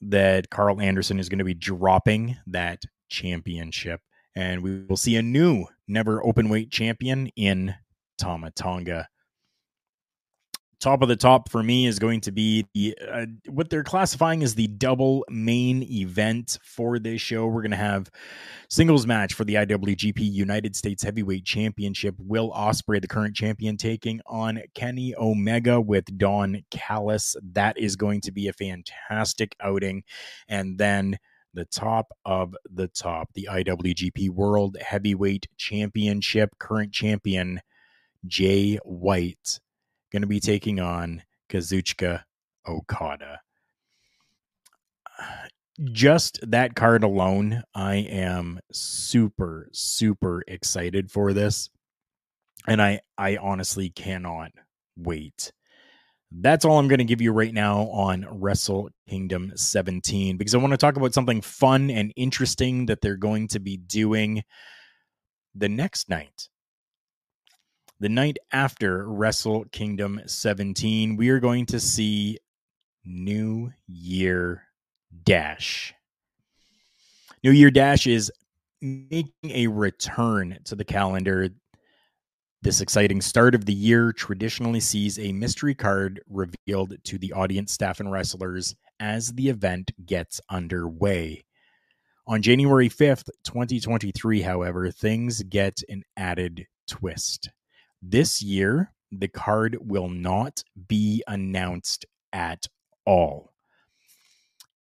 that 0.01 0.49
Karl 0.49 0.81
Anderson 0.81 1.19
is 1.19 1.29
going 1.29 1.39
to 1.39 1.45
be 1.45 1.53
dropping 1.53 2.37
that 2.47 2.83
championship. 3.09 4.01
And 4.35 4.61
we 4.61 4.83
will 4.83 4.97
see 4.97 5.15
a 5.15 5.21
new 5.21 5.65
never 5.87 6.25
open 6.25 6.49
weight 6.49 6.71
champion 6.71 7.27
in 7.35 7.75
Tama 8.17 8.51
Tonga 8.51 9.07
top 10.79 11.01
of 11.01 11.07
the 11.07 11.15
top 11.15 11.49
for 11.49 11.63
me 11.63 11.85
is 11.85 11.99
going 11.99 12.21
to 12.21 12.31
be 12.31 12.65
the 12.73 12.97
uh, 13.11 13.25
what 13.49 13.69
they're 13.69 13.83
classifying 13.83 14.43
as 14.43 14.55
the 14.55 14.67
double 14.67 15.25
main 15.29 15.83
event 15.83 16.57
for 16.63 16.99
this 16.99 17.21
show. 17.21 17.47
We're 17.47 17.61
going 17.61 17.71
to 17.71 17.77
have 17.77 18.09
singles 18.69 19.07
match 19.07 19.33
for 19.33 19.45
the 19.45 19.55
IWGP 19.55 20.19
United 20.19 20.75
States 20.75 21.03
Heavyweight 21.03 21.45
Championship. 21.45 22.15
Will 22.17 22.51
Ospreay, 22.51 23.01
the 23.01 23.07
current 23.07 23.35
champion, 23.35 23.77
taking 23.77 24.21
on 24.25 24.61
Kenny 24.73 25.15
Omega 25.15 25.79
with 25.79 26.17
Don 26.17 26.63
Callis. 26.69 27.35
That 27.41 27.77
is 27.77 27.95
going 27.95 28.21
to 28.21 28.31
be 28.31 28.47
a 28.47 28.53
fantastic 28.53 29.55
outing, 29.61 30.03
and 30.47 30.77
then. 30.77 31.17
The 31.55 31.65
top 31.65 32.07
of 32.25 32.55
the 32.67 32.87
top, 32.87 33.29
the 33.35 33.47
IWGP 33.47 34.31
World 34.31 34.75
Heavyweight 34.83 35.45
Championship, 35.55 36.57
current 36.57 36.91
champion 36.91 37.61
Jay 38.25 38.77
White 38.77 39.59
going 40.13 40.21
to 40.21 40.27
be 40.27 40.39
taking 40.39 40.79
on 40.79 41.23
Kazuchika 41.49 42.23
Okada. 42.67 43.41
Just 45.91 46.39
that 46.49 46.75
card 46.75 47.03
alone, 47.03 47.63
I 47.73 47.95
am 47.95 48.59
super, 48.71 49.69
super 49.73 50.43
excited 50.47 51.11
for 51.11 51.33
this. 51.33 51.69
And 52.67 52.81
I, 52.81 53.01
I 53.17 53.37
honestly 53.37 53.89
cannot 53.89 54.51
wait. 54.95 55.51
That's 56.31 56.63
all 56.63 56.79
I'm 56.79 56.87
going 56.87 56.99
to 56.99 57.05
give 57.05 57.21
you 57.21 57.31
right 57.31 57.53
now 57.53 57.87
on 57.89 58.25
Wrestle 58.29 58.89
Kingdom 59.09 59.51
17 59.55 60.37
because 60.37 60.55
I 60.55 60.59
want 60.59 60.71
to 60.71 60.77
talk 60.77 60.95
about 60.95 61.13
something 61.13 61.41
fun 61.41 61.89
and 61.89 62.13
interesting 62.15 62.85
that 62.85 63.01
they're 63.01 63.17
going 63.17 63.47
to 63.49 63.59
be 63.59 63.77
doing 63.77 64.43
the 65.55 65.69
next 65.69 66.09
night 66.09 66.49
the 68.03 68.09
night 68.09 68.37
after 68.51 69.07
Wrestle 69.07 69.63
Kingdom 69.71 70.19
17, 70.25 71.15
we 71.15 71.29
are 71.29 71.39
going 71.39 71.65
to 71.67 71.79
see 71.79 72.37
New 73.05 73.71
Year 73.87 74.63
Dash. 75.23 75.93
New 77.45 77.51
Year 77.51 77.71
Dash 77.71 78.05
is 78.05 78.29
making 78.81 79.31
a 79.45 79.67
return 79.67 80.59
to 80.65 80.75
the 80.75 80.83
calendar. 80.83 81.47
This 82.61 82.81
exciting 82.81 83.21
start 83.21 83.55
of 83.55 83.63
the 83.63 83.73
year 83.73 84.11
traditionally 84.11 84.81
sees 84.81 85.17
a 85.17 85.31
mystery 85.31 85.73
card 85.73 86.19
revealed 86.27 86.95
to 87.05 87.17
the 87.17 87.31
audience, 87.31 87.71
staff, 87.71 88.01
and 88.01 88.11
wrestlers 88.11 88.75
as 88.99 89.31
the 89.31 89.47
event 89.47 89.91
gets 90.05 90.41
underway. 90.49 91.45
On 92.27 92.41
January 92.41 92.89
5th, 92.89 93.29
2023, 93.45 94.41
however, 94.41 94.91
things 94.91 95.41
get 95.43 95.79
an 95.87 96.03
added 96.17 96.65
twist. 96.85 97.49
This 98.05 98.41
year, 98.41 98.91
the 99.13 99.29
card 99.29 99.77
will 99.79 100.09
not 100.09 100.61
be 100.89 101.23
announced 101.25 102.05
at 102.33 102.67
all. 103.05 103.53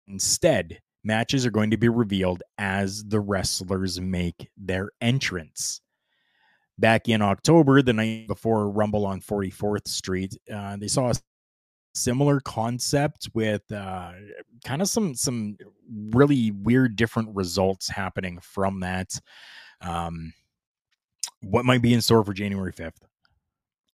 Instead, 0.06 0.80
matches 1.02 1.44
are 1.44 1.50
going 1.50 1.72
to 1.72 1.76
be 1.76 1.88
revealed 1.88 2.44
as 2.58 3.02
the 3.04 3.18
wrestlers 3.18 4.00
make 4.00 4.48
their 4.56 4.90
entrance. 5.00 5.80
Back 6.78 7.08
in 7.08 7.20
October, 7.20 7.82
the 7.82 7.92
night 7.92 8.28
before 8.28 8.70
Rumble 8.70 9.04
on 9.04 9.20
44th 9.20 9.88
Street, 9.88 10.38
uh, 10.52 10.76
they 10.76 10.86
saw 10.86 11.10
a 11.10 11.14
similar 11.94 12.38
concept 12.38 13.30
with 13.34 13.62
uh, 13.72 14.12
kind 14.64 14.80
of 14.80 14.88
some 14.88 15.16
some 15.16 15.56
really 16.10 16.52
weird 16.52 16.94
different 16.94 17.34
results 17.34 17.88
happening 17.88 18.38
from 18.40 18.78
that. 18.80 19.18
Um, 19.80 20.32
what 21.42 21.64
might 21.64 21.82
be 21.82 21.94
in 21.94 22.00
store 22.00 22.24
for 22.24 22.32
January 22.32 22.72
5th? 22.72 23.07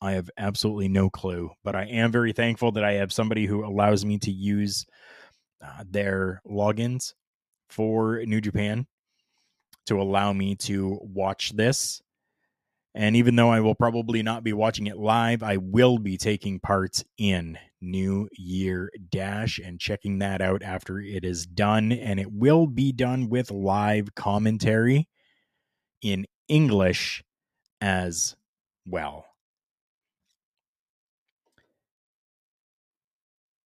I 0.03 0.13
have 0.13 0.29
absolutely 0.37 0.89
no 0.89 1.09
clue, 1.09 1.51
but 1.63 1.77
I 1.77 1.85
am 1.85 2.11
very 2.11 2.33
thankful 2.33 2.73
that 2.73 2.83
I 2.83 2.93
have 2.93 3.13
somebody 3.13 3.45
who 3.45 3.65
allows 3.65 4.03
me 4.03 4.17
to 4.19 4.31
use 4.31 4.85
uh, 5.63 5.85
their 5.89 6.41
logins 6.45 7.13
for 7.69 8.21
New 8.25 8.41
Japan 8.41 8.85
to 9.85 10.01
allow 10.01 10.33
me 10.33 10.55
to 10.55 10.99
watch 11.01 11.53
this. 11.55 12.01
And 12.93 13.15
even 13.15 13.37
though 13.37 13.49
I 13.49 13.61
will 13.61 13.75
probably 13.75 14.21
not 14.21 14.43
be 14.43 14.51
watching 14.51 14.87
it 14.87 14.97
live, 14.97 15.41
I 15.41 15.55
will 15.55 15.97
be 15.97 16.17
taking 16.17 16.59
part 16.59 17.01
in 17.17 17.57
New 17.79 18.27
Year 18.33 18.91
Dash 19.09 19.57
and 19.57 19.79
checking 19.79 20.19
that 20.19 20.41
out 20.41 20.63
after 20.63 20.99
it 20.99 21.23
is 21.23 21.45
done. 21.45 21.93
And 21.93 22.19
it 22.19 22.31
will 22.31 22.67
be 22.67 22.91
done 22.91 23.29
with 23.29 23.51
live 23.51 24.13
commentary 24.15 25.07
in 26.01 26.25
English 26.49 27.23
as 27.79 28.35
well. 28.85 29.25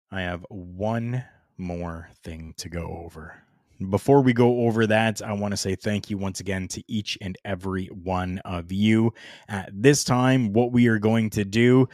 I 0.10 0.22
have 0.22 0.46
one 0.50 1.26
more 1.58 2.10
thing 2.24 2.54
to 2.58 2.70
go 2.70 3.02
over. 3.04 3.44
Before 3.90 4.22
we 4.22 4.32
go 4.32 4.62
over 4.62 4.88
that, 4.88 5.22
I 5.22 5.34
want 5.34 5.52
to 5.52 5.58
say 5.58 5.76
thank 5.76 6.10
you 6.10 6.18
once 6.18 6.40
again 6.40 6.68
to 6.70 6.84
each 6.88 7.18
and 7.22 7.38
every 7.44 7.88
one 7.88 8.40
of 8.46 8.72
you. 8.72 9.14
At 9.50 9.70
this 9.74 10.04
time, 10.06 10.54
what 10.54 10.72
we 10.72 10.88
are 10.88 10.98
going 10.98 11.30
to 11.32 11.44
do 11.44 11.88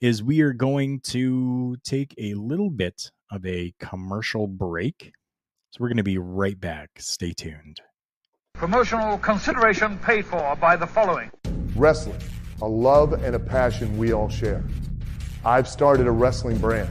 is 0.00 0.22
we 0.22 0.42
are 0.42 0.52
going 0.52 1.00
to 1.00 1.76
take 1.82 2.14
a 2.18 2.34
little 2.34 2.70
bit 2.70 3.10
of 3.30 3.44
a 3.46 3.74
commercial 3.80 4.46
break. 4.46 5.12
So 5.70 5.78
we're 5.80 5.88
going 5.88 5.96
to 5.96 6.02
be 6.02 6.18
right 6.18 6.60
back. 6.60 6.90
Stay 6.98 7.32
tuned. 7.32 7.80
Promotional 8.52 9.18
consideration 9.18 9.98
paid 9.98 10.26
for 10.26 10.56
by 10.56 10.76
the 10.76 10.86
following 10.86 11.30
Wrestling, 11.74 12.20
a 12.60 12.68
love 12.68 13.14
and 13.14 13.34
a 13.34 13.40
passion 13.40 13.96
we 13.96 14.12
all 14.12 14.28
share. 14.28 14.62
I've 15.44 15.66
started 15.66 16.06
a 16.06 16.10
wrestling 16.10 16.58
brand 16.58 16.90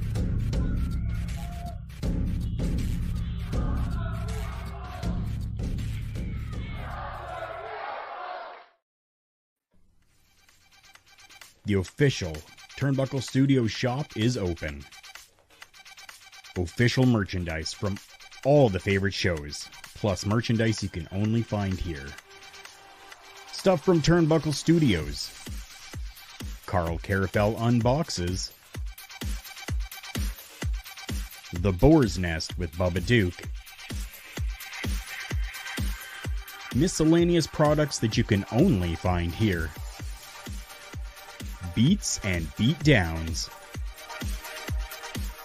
The 11.71 11.79
official 11.79 12.35
Turnbuckle 12.75 13.23
Studio 13.23 13.65
shop 13.65 14.17
is 14.17 14.35
open. 14.35 14.83
Official 16.57 17.05
merchandise 17.05 17.71
from 17.71 17.97
all 18.43 18.67
the 18.67 18.77
favorite 18.77 19.13
shows, 19.13 19.69
plus 19.95 20.25
merchandise 20.25 20.83
you 20.83 20.89
can 20.89 21.07
only 21.13 21.41
find 21.41 21.79
here. 21.79 22.07
Stuff 23.53 23.85
from 23.85 24.01
Turnbuckle 24.01 24.53
Studios. 24.53 25.31
Carl 26.65 26.97
Karufel 26.97 27.57
unboxes. 27.57 28.51
The 31.53 31.71
Boar's 31.71 32.19
Nest 32.19 32.57
with 32.57 32.73
Bubba 32.73 33.05
Duke. 33.05 33.41
Miscellaneous 36.75 37.47
products 37.47 37.97
that 37.99 38.17
you 38.17 38.25
can 38.25 38.43
only 38.51 38.95
find 38.95 39.33
here 39.33 39.69
beats 41.81 42.19
and 42.23 42.45
beatdowns, 42.57 43.49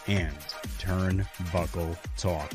and 0.06 0.36
turnbuckle 0.78 1.96
talk. 2.18 2.52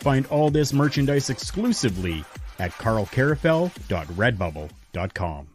Find 0.00 0.26
all 0.26 0.50
this 0.50 0.74
merchandise 0.74 1.30
exclusively 1.30 2.22
at 2.58 2.72
karlkarufel.redbubble.com. 2.72 5.51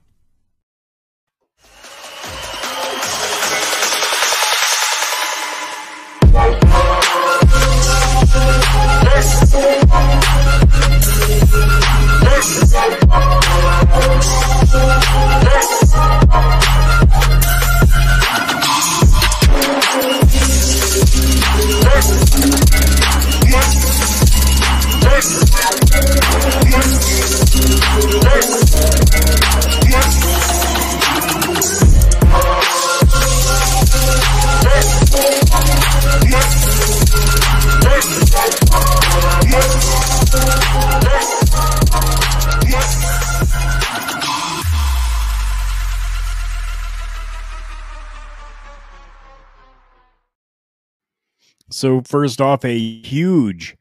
So, 51.78 52.02
first 52.02 52.42
off, 52.42 52.66
a 52.66 52.76
huge 52.76 53.78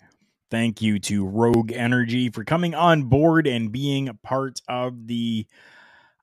thank 0.50 0.82
you 0.82 0.98
to 0.98 1.24
Rogue 1.24 1.72
Energy 1.72 2.28
for 2.28 2.44
coming 2.44 2.74
on 2.74 3.04
board 3.04 3.46
and 3.46 3.72
being 3.72 4.10
a 4.10 4.12
part 4.12 4.60
of 4.68 5.06
the 5.06 5.46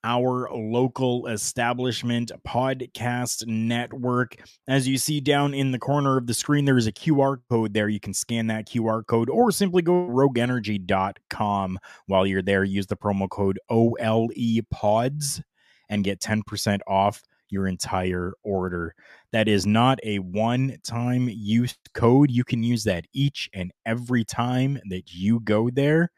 our 0.04 0.48
local 0.54 1.26
establishment 1.26 2.32
podcast 2.48 3.48
network. 3.48 4.36
As 4.68 4.88
you 4.88 5.00
see 5.00 5.20
down 5.20 5.56
in 5.56 5.72
the 5.72 5.80
corner 5.80 6.16
of 6.16 6.28
the 6.28 6.36
screen, 6.36 6.66
there 6.66 6.78
is 6.78 6.86
a 6.86 6.92
QR 6.92 7.38
code 7.50 7.74
there. 7.74 7.90
You 7.90 8.00
can 8.00 8.14
scan 8.14 8.46
that 8.48 8.68
QR 8.68 9.04
code 9.04 9.32
or 9.32 9.52
simply 9.52 9.82
go 9.82 10.06
to 10.06 10.14
rogueenergy.com. 10.14 11.80
While 12.06 12.28
you're 12.28 12.44
there, 12.44 12.64
use 12.64 12.86
the 12.86 12.98
promo 12.98 13.28
code 13.28 13.60
OLEPODS 13.72 15.42
and 15.90 16.04
get 16.04 16.22
10% 16.22 16.82
off 16.86 17.24
your 17.54 17.68
entire 17.68 18.34
order. 18.44 18.94
That 19.32 19.48
is 19.48 19.66
not 19.66 20.00
a 20.04 20.20
one 20.20 20.76
time 20.84 21.30
use 21.32 21.78
code. 21.94 22.30
You 22.30 22.44
can 22.44 22.62
use 22.64 22.84
that 22.84 23.06
each 23.14 23.50
and 23.54 23.72
every 23.86 24.26
time 24.26 24.78
that 24.90 25.14
you 25.14 25.40
go 25.40 25.70
there. 25.70 26.12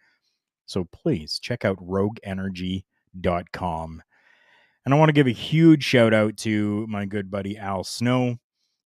So 0.66 0.86
please 0.86 1.38
check 1.38 1.66
out 1.66 1.78
rogueenergy.com. 1.78 4.02
And 4.86 4.94
I 4.94 4.98
want 4.98 5.10
to 5.10 5.14
give 5.14 5.28
a 5.28 5.32
huge 5.32 5.84
shout 5.84 6.14
out 6.14 6.38
to 6.38 6.88
my 6.88 7.06
good 7.06 7.30
buddy 7.30 7.58
Al 7.58 7.84
Snow 7.84 8.38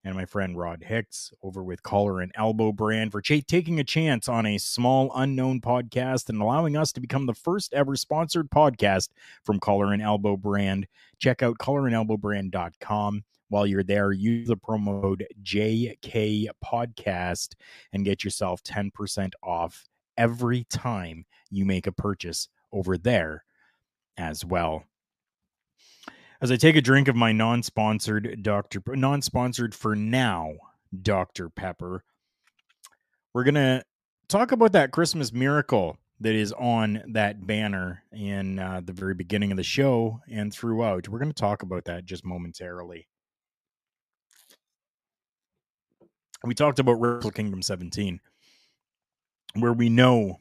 and 0.04 0.14
my 0.14 0.24
friend 0.24 0.58
Rod 0.58 0.84
Hicks 0.84 1.32
over 1.42 1.62
with 1.62 1.82
Collar 1.82 2.20
and 2.20 2.32
Elbow 2.34 2.72
brand 2.72 3.12
for 3.12 3.20
ch- 3.20 3.46
taking 3.46 3.80
a 3.80 3.84
chance 3.84 4.28
on 4.28 4.46
a 4.46 4.58
small 4.58 5.10
unknown 5.14 5.60
podcast 5.60 6.28
and 6.28 6.40
allowing 6.40 6.76
us 6.76 6.92
to 6.92 7.00
become 7.00 7.26
the 7.26 7.34
first 7.34 7.74
ever 7.74 7.96
sponsored 7.96 8.50
podcast 8.50 9.08
from 9.44 9.60
Collar 9.60 9.92
and 9.92 10.02
Elbow 10.02 10.36
brand. 10.36 10.86
Check 11.18 11.42
out 11.42 11.58
collarandelbowbrand.com. 11.58 13.24
While 13.50 13.66
you're 13.66 13.82
there, 13.82 14.12
use 14.12 14.48
the 14.48 14.56
promo 14.56 15.00
code 15.00 15.26
JK 15.42 16.48
Podcast 16.64 17.54
and 17.92 18.04
get 18.04 18.22
yourself 18.22 18.62
10% 18.62 19.32
off 19.42 19.86
every 20.18 20.64
time 20.64 21.24
you 21.50 21.64
make 21.64 21.86
a 21.86 21.92
purchase 21.92 22.48
over 22.72 22.98
there 22.98 23.44
as 24.18 24.44
well. 24.44 24.84
As 26.40 26.52
I 26.52 26.56
take 26.56 26.76
a 26.76 26.80
drink 26.80 27.08
of 27.08 27.16
my 27.16 27.32
non-sponsored 27.32 28.44
Dr. 28.44 28.80
non-sponsored 28.86 29.74
for 29.74 29.96
now 29.96 30.52
Dr. 31.02 31.48
Pepper, 31.48 32.04
we're 33.34 33.42
going 33.42 33.56
to 33.56 33.82
talk 34.28 34.52
about 34.52 34.70
that 34.72 34.92
Christmas 34.92 35.32
miracle 35.32 35.96
that 36.20 36.36
is 36.36 36.52
on 36.52 37.02
that 37.08 37.44
banner 37.44 38.04
in 38.12 38.60
uh, 38.60 38.80
the 38.84 38.92
very 38.92 39.14
beginning 39.14 39.50
of 39.50 39.56
the 39.56 39.64
show 39.64 40.20
and 40.30 40.54
throughout. 40.54 41.08
We're 41.08 41.18
going 41.18 41.32
to 41.32 41.40
talk 41.40 41.64
about 41.64 41.86
that 41.86 42.04
just 42.04 42.24
momentarily. 42.24 43.08
We 46.44 46.54
talked 46.54 46.78
about 46.78 47.00
Wrestle 47.00 47.32
Kingdom 47.32 47.62
17, 47.62 48.20
where 49.56 49.72
we 49.72 49.88
know 49.88 50.38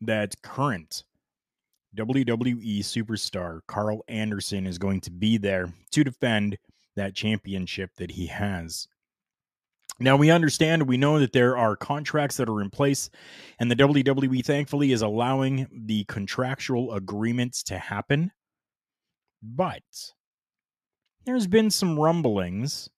that 0.00 0.40
current 0.40 1.04
WWE 1.96 2.80
superstar 2.80 3.60
Karl 3.66 4.02
Anderson 4.08 4.66
is 4.66 4.78
going 4.78 5.00
to 5.02 5.10
be 5.10 5.38
there 5.38 5.72
to 5.92 6.04
defend 6.04 6.58
that 6.96 7.14
championship 7.14 7.90
that 7.96 8.10
he 8.10 8.26
has. 8.26 8.88
Now, 9.98 10.16
we 10.16 10.30
understand, 10.30 10.86
we 10.86 10.98
know 10.98 11.18
that 11.20 11.32
there 11.32 11.56
are 11.56 11.74
contracts 11.74 12.36
that 12.36 12.50
are 12.50 12.60
in 12.60 12.68
place, 12.68 13.08
and 13.58 13.70
the 13.70 13.76
WWE 13.76 14.44
thankfully 14.44 14.92
is 14.92 15.00
allowing 15.00 15.66
the 15.72 16.04
contractual 16.04 16.92
agreements 16.92 17.62
to 17.64 17.78
happen. 17.78 18.30
But 19.42 19.82
there's 21.24 21.46
been 21.46 21.70
some 21.70 21.98
rumblings. 21.98 22.90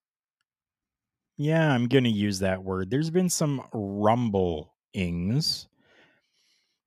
Yeah, 1.37 1.71
I'm 1.73 1.87
going 1.87 2.03
to 2.03 2.09
use 2.09 2.39
that 2.39 2.65
word. 2.65 2.89
There's 2.89 3.11
been 3.11 3.29
some 3.29 3.63
rumblings 3.71 5.68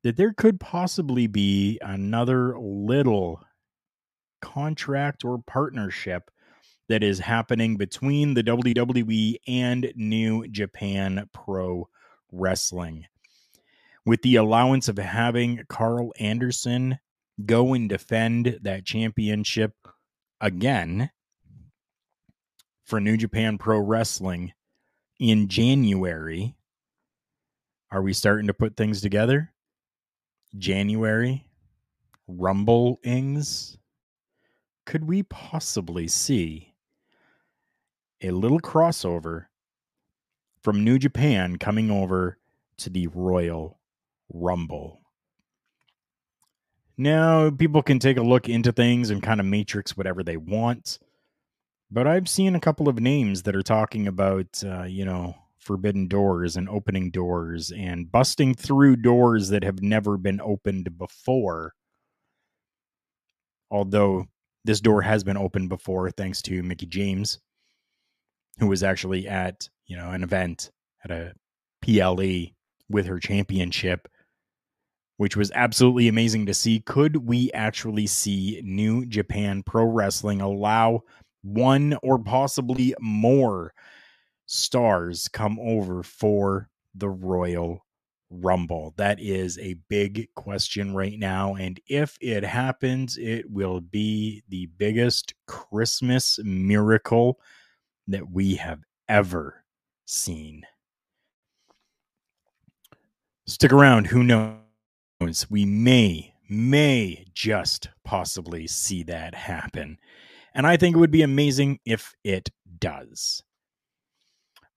that 0.02 0.16
there 0.16 0.32
could 0.32 0.58
possibly 0.58 1.26
be 1.26 1.78
another 1.80 2.58
little 2.58 3.40
contract 4.40 5.24
or 5.24 5.42
partnership 5.46 6.30
that 6.88 7.02
is 7.02 7.20
happening 7.20 7.76
between 7.76 8.34
the 8.34 8.42
WWE 8.42 9.36
and 9.46 9.92
New 9.94 10.46
Japan 10.48 11.28
Pro 11.32 11.88
Wrestling. 12.32 13.06
With 14.04 14.22
the 14.22 14.36
allowance 14.36 14.88
of 14.88 14.98
having 14.98 15.62
Karl 15.68 16.12
Anderson 16.18 16.98
go 17.46 17.72
and 17.72 17.88
defend 17.88 18.58
that 18.62 18.84
championship 18.84 19.72
again 20.40 21.10
for 22.84 23.00
New 23.00 23.16
Japan 23.16 23.58
Pro 23.58 23.78
Wrestling 23.78 24.52
in 25.20 25.46
January, 25.46 26.56
are 27.92 28.02
we 28.02 28.12
starting 28.12 28.48
to 28.48 28.54
put 28.54 28.76
things 28.76 29.00
together? 29.00 29.51
January 30.56 31.46
rumblings, 32.28 33.78
could 34.84 35.04
we 35.04 35.22
possibly 35.22 36.08
see 36.08 36.74
a 38.20 38.30
little 38.30 38.60
crossover 38.60 39.46
from 40.62 40.84
New 40.84 40.98
Japan 40.98 41.56
coming 41.56 41.90
over 41.90 42.38
to 42.78 42.90
the 42.90 43.06
Royal 43.08 43.78
Rumble? 44.32 45.00
Now, 46.98 47.50
people 47.50 47.82
can 47.82 47.98
take 47.98 48.16
a 48.16 48.22
look 48.22 48.48
into 48.48 48.70
things 48.70 49.10
and 49.10 49.22
kind 49.22 49.40
of 49.40 49.46
matrix 49.46 49.96
whatever 49.96 50.22
they 50.22 50.36
want. 50.36 50.98
But 51.90 52.06
I've 52.06 52.28
seen 52.28 52.54
a 52.54 52.60
couple 52.60 52.88
of 52.88 53.00
names 53.00 53.42
that 53.42 53.56
are 53.56 53.62
talking 53.62 54.06
about, 54.06 54.62
uh, 54.64 54.84
you 54.84 55.04
know, 55.04 55.34
forbidden 55.62 56.08
doors 56.08 56.56
and 56.56 56.68
opening 56.68 57.10
doors 57.10 57.70
and 57.70 58.10
busting 58.10 58.54
through 58.54 58.96
doors 58.96 59.48
that 59.48 59.64
have 59.64 59.80
never 59.82 60.16
been 60.18 60.40
opened 60.40 60.98
before. 60.98 61.72
Although 63.70 64.26
this 64.64 64.80
door 64.80 65.02
has 65.02 65.24
been 65.24 65.36
opened 65.36 65.68
before 65.68 66.10
thanks 66.10 66.42
to 66.42 66.62
Mickie 66.62 66.86
James, 66.86 67.38
who 68.58 68.66
was 68.66 68.82
actually 68.82 69.26
at, 69.28 69.68
you 69.86 69.96
know, 69.96 70.10
an 70.10 70.22
event 70.22 70.70
at 71.04 71.10
a 71.10 71.32
PLE 71.80 72.52
with 72.88 73.06
her 73.06 73.18
championship, 73.18 74.08
which 75.16 75.36
was 75.36 75.50
absolutely 75.54 76.08
amazing 76.08 76.46
to 76.46 76.54
see. 76.54 76.80
Could 76.80 77.28
we 77.28 77.50
actually 77.52 78.06
see 78.06 78.60
New 78.64 79.06
Japan 79.06 79.62
Pro 79.64 79.84
Wrestling 79.84 80.40
allow 80.40 81.02
one 81.42 81.96
or 82.02 82.18
possibly 82.18 82.94
more 83.00 83.72
stars 84.52 85.28
come 85.28 85.58
over 85.58 86.02
for 86.02 86.68
the 86.94 87.08
Royal 87.08 87.84
Rumble? 88.30 88.92
That 88.96 89.18
is 89.18 89.58
a 89.58 89.78
big 89.88 90.28
question 90.34 90.94
right 90.94 91.18
now. 91.18 91.54
And 91.54 91.80
if 91.86 92.18
it 92.20 92.44
happens, 92.44 93.16
it 93.16 93.50
will 93.50 93.80
be 93.80 94.42
the 94.48 94.66
biggest 94.76 95.32
Christmas 95.46 96.38
miracle 96.44 97.40
that 98.08 98.30
we 98.30 98.54
have 98.56 98.80
ever 99.08 99.64
seen. 100.04 100.62
Stick 103.46 103.72
around. 103.72 104.06
Who 104.06 104.22
knows? 104.22 105.50
We 105.50 105.64
may, 105.64 106.34
may 106.48 107.24
just 107.32 107.88
possibly 108.04 108.66
see 108.66 109.02
that 109.04 109.34
happen. 109.34 109.98
And 110.54 110.66
I 110.66 110.76
think 110.76 110.94
it 110.94 110.98
would 110.98 111.10
be 111.10 111.22
amazing 111.22 111.80
if 111.86 112.14
it 112.22 112.50
does 112.78 113.42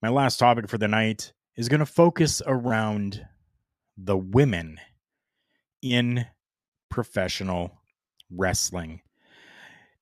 my 0.06 0.12
last 0.12 0.36
topic 0.36 0.68
for 0.68 0.78
the 0.78 0.86
night 0.86 1.32
is 1.56 1.68
going 1.68 1.80
to 1.80 1.84
focus 1.84 2.40
around 2.46 3.26
the 3.98 4.16
women 4.16 4.78
in 5.82 6.24
professional 6.88 7.72
wrestling. 8.30 9.00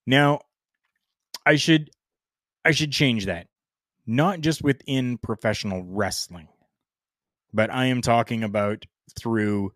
Now, 0.07 0.41
I 1.47 1.57
should 1.57 1.89
I 2.67 2.73
should 2.73 2.93
change 2.93 3.25
that. 3.25 3.47
Not 4.07 4.43
just 4.43 4.63
within 4.63 5.17
professional 5.17 5.83
wrestling, 5.83 6.49
but 7.55 7.73
I 7.73 7.87
am 7.87 8.03
talking 8.03 8.45
about 8.45 8.85
through 9.19 9.73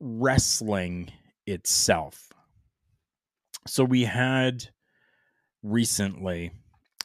wrestling 0.00 1.12
itself. 1.46 2.32
So 3.66 3.84
we 3.84 4.04
had 4.04 4.66
recently 5.62 6.52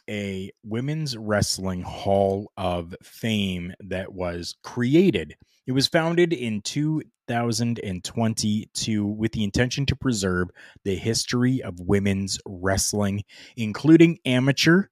a 0.10 0.52
women's 0.64 1.16
wrestling 1.16 1.84
hall 1.84 2.52
of 2.58 2.96
fame 3.04 3.74
that 3.80 4.12
was 4.12 4.56
created. 4.64 5.36
It 5.68 5.74
was 5.74 5.88
founded 5.88 6.34
in 6.34 6.62
2022 6.62 9.06
with 9.06 9.34
the 9.34 9.44
intention 9.44 9.86
to 9.86 9.96
preserve 9.96 10.50
the 10.84 10.96
history 10.96 11.62
of 11.62 11.80
women's 11.80 12.40
wrestling, 12.46 13.24
including 13.56 14.18
amateur 14.26 14.86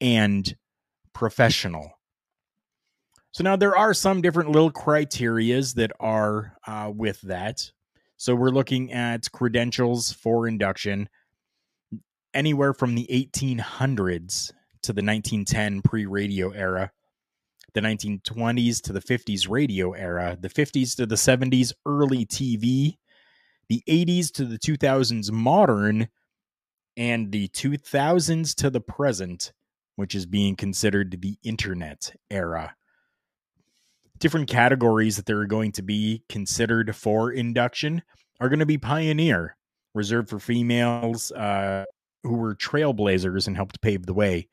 and 0.00 0.54
professional. 1.14 1.98
So 3.32 3.42
now 3.42 3.56
there 3.56 3.74
are 3.74 3.94
some 3.94 4.20
different 4.20 4.50
little 4.50 4.70
criterias 4.70 5.76
that 5.76 5.92
are 5.98 6.58
uh, 6.66 6.92
with 6.94 7.22
that. 7.22 7.70
So 8.18 8.34
we're 8.34 8.50
looking 8.50 8.92
at 8.92 9.32
credentials 9.32 10.12
for 10.12 10.46
induction, 10.46 11.08
anywhere 12.34 12.72
from 12.72 12.94
the 12.94 13.06
1800s 13.10 14.52
to 14.82 14.92
the 14.92 15.02
1910 15.02 15.82
pre 15.82 16.06
radio 16.06 16.50
era. 16.50 16.92
the 17.74 17.80
1920s 17.80 18.82
to 18.82 18.92
the 18.92 19.00
50s 19.00 19.48
radio 19.48 19.92
era, 19.92 20.36
the 20.38 20.50
50s 20.50 20.94
to 20.96 21.06
the 21.06 21.14
70s 21.14 21.72
early 21.86 22.26
TV, 22.26 22.98
the 23.68 23.82
80s 23.88 24.30
to 24.32 24.44
the 24.44 24.58
2000s 24.58 25.32
modern, 25.32 26.08
and 26.98 27.32
the 27.32 27.48
2000s 27.48 28.54
to 28.56 28.68
the 28.68 28.80
present, 28.80 29.52
which 29.96 30.14
is 30.14 30.26
being 30.26 30.54
considered 30.54 31.22
the 31.22 31.38
internet 31.42 32.14
era. 32.30 32.74
Different 34.18 34.48
categories 34.48 35.16
that 35.16 35.24
they're 35.24 35.46
going 35.46 35.72
to 35.72 35.82
be 35.82 36.24
considered 36.28 36.94
for 36.94 37.32
induction 37.32 38.02
are 38.38 38.50
going 38.50 38.58
to 38.58 38.66
be 38.66 38.78
pioneer, 38.78 39.56
reserved 39.94 40.28
for 40.28 40.38
females 40.38 41.32
uh, 41.32 41.84
who 42.22 42.34
were 42.34 42.54
trailblazers 42.54 43.46
and 43.46 43.56
helped 43.56 43.80
pave 43.80 44.06
the 44.06 44.14
way, 44.14 44.48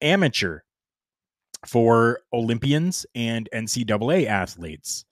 amateur 0.00 0.60
for 1.66 2.20
Olympians 2.32 3.06
and 3.14 3.48
NCAA 3.54 4.26
athletes, 4.26 5.04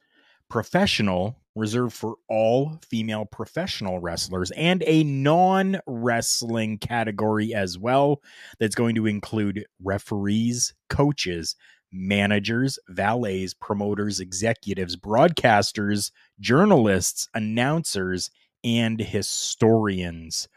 professional 0.49 1.37
reserved 1.57 1.95
for 1.95 2.17
all 2.29 2.79
female 2.89 3.25
professional 3.25 3.99
wrestlers 3.99 4.51
and 4.53 4.83
a 4.87 5.03
non 5.05 5.81
wrestling 5.87 6.79
category 6.79 7.55
as 7.55 7.79
well 7.79 8.23
that's 8.59 8.75
going 8.75 8.95
to 8.95 9.07
include 9.07 9.67
referees, 9.83 10.75
coaches, 10.89 11.57
managers, 11.93 12.79
valets, 12.89 13.55
promoters, 13.55 14.21
executives, 14.21 14.97
broadcasters, 14.97 16.11
journalists, 16.39 17.29
announcers, 17.35 18.31
and 18.63 19.01
historians. 19.01 20.49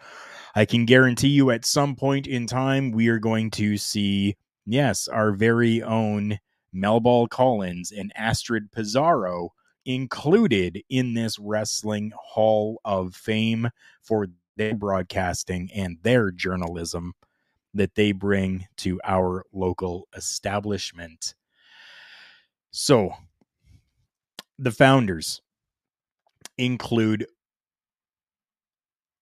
I 0.56 0.66
can 0.66 0.86
guarantee 0.86 1.30
you 1.30 1.50
at 1.50 1.66
some 1.66 1.96
point 1.96 2.28
in 2.28 2.46
time, 2.46 2.92
we 2.92 3.08
are 3.08 3.20
going 3.20 3.50
to 3.52 3.78
see, 3.78 4.36
yes, 4.66 5.08
our 5.08 5.32
very 5.32 5.82
own 5.82 6.40
Melball 6.74 7.28
Collins 7.28 7.92
and 7.92 8.12
Astrid 8.16 8.72
Pizarro 8.72 9.54
included 9.86 10.82
in 10.90 11.16
this 11.16 11.40
Wrestling 11.40 12.12
Hall 12.16 12.80
of 12.86 13.16
Fame 13.16 13.70
for 14.02 14.28
their 14.56 14.76
broadcasting 14.76 15.70
and 15.74 15.98
their 16.04 16.32
journalism 16.32 17.14
that 17.74 17.96
they 17.96 18.12
bring 18.12 18.68
to 18.78 19.02
our 19.04 19.46
local 19.52 20.08
establishment. 20.16 21.34
So, 22.70 23.14
the 24.60 24.72
founders 24.72 25.42
include 26.58 27.26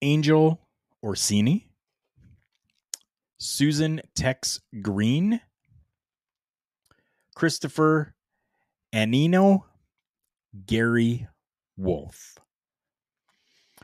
Angel 0.01 0.59
Orsini, 1.03 1.69
Susan 3.37 4.01
Tex 4.15 4.61
Green, 4.81 5.41
Christopher 7.35 8.15
Annino, 8.93 9.63
Gary 10.65 11.27
Wolf 11.77 12.41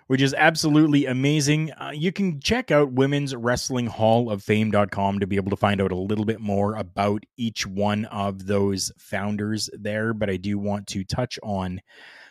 which 0.07 0.21
is 0.21 0.33
absolutely 0.33 1.05
amazing. 1.05 1.71
Uh, 1.73 1.91
you 1.93 2.11
can 2.11 2.39
check 2.39 2.71
out 2.71 2.93
Women's 2.93 3.35
Wrestling 3.35 3.85
Hall 3.87 4.31
of 4.31 4.41
Fame.com 4.41 5.19
to 5.19 5.27
be 5.27 5.35
able 5.35 5.51
to 5.51 5.57
find 5.57 5.81
out 5.81 5.91
a 5.91 5.95
little 5.95 6.25
bit 6.25 6.39
more 6.39 6.75
about 6.75 7.23
each 7.35 7.67
one 7.67 8.05
of 8.05 8.47
those 8.47 8.91
founders 8.97 9.69
there. 9.73 10.13
But 10.13 10.29
I 10.29 10.37
do 10.37 10.57
want 10.57 10.87
to 10.87 11.03
touch 11.03 11.37
on 11.43 11.81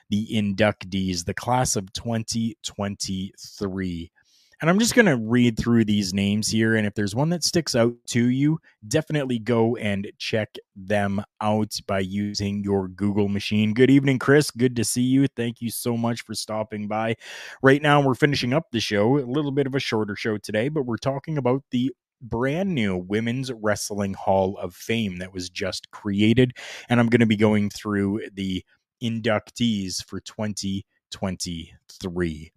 the 0.08 0.26
inductees, 0.32 1.26
the 1.26 1.34
class 1.34 1.76
of 1.76 1.92
2023. 1.92 4.10
And 4.62 4.70
I'm 4.70 4.78
just 4.78 4.94
going 4.94 5.06
to 5.06 5.18
read 5.18 5.58
through 5.58 5.84
these 5.84 6.14
names 6.14 6.48
here. 6.48 6.76
And 6.76 6.86
if 6.86 6.94
there's 6.94 7.14
one 7.14 7.28
that 7.28 7.44
sticks 7.44 7.76
out 7.76 7.92
to 8.08 8.30
you, 8.30 8.58
definitely 8.88 9.38
go 9.38 9.76
and 9.76 10.10
check 10.16 10.56
them 10.74 11.22
out 11.42 11.78
by 11.86 11.98
using 11.98 12.64
your 12.64 12.88
Google 12.88 13.28
machine. 13.28 13.74
Good 13.74 13.90
evening, 13.90 14.18
Chris. 14.18 14.50
Good 14.50 14.74
to 14.76 14.84
see 14.84 15.02
you. 15.02 15.28
Thank 15.28 15.60
you 15.60 15.70
so 15.70 15.98
much 15.98 16.22
for 16.22 16.34
stopping 16.34 16.88
by. 16.88 17.16
Right 17.62 17.82
now, 17.82 18.00
we're 18.00 18.14
finishing 18.14 18.54
up 18.54 18.70
the 18.72 18.80
show, 18.80 19.18
a 19.18 19.26
little 19.26 19.52
bit 19.52 19.66
of 19.66 19.74
a 19.74 19.78
shorter 19.78 20.16
show 20.16 20.38
today, 20.38 20.70
but 20.70 20.86
we're 20.86 20.96
talking 20.96 21.36
about 21.36 21.62
the 21.70 21.92
brand 22.22 22.74
new 22.74 22.96
Women's 22.96 23.52
Wrestling 23.52 24.14
Hall 24.14 24.56
of 24.56 24.74
Fame 24.74 25.18
that 25.18 25.34
was 25.34 25.50
just 25.50 25.90
created. 25.90 26.52
And 26.88 26.98
I'm 26.98 27.08
going 27.08 27.20
to 27.20 27.26
be 27.26 27.36
going 27.36 27.68
through 27.68 28.22
the 28.32 28.64
inductees 29.02 30.02
for 30.02 30.18
2023. 30.20 32.52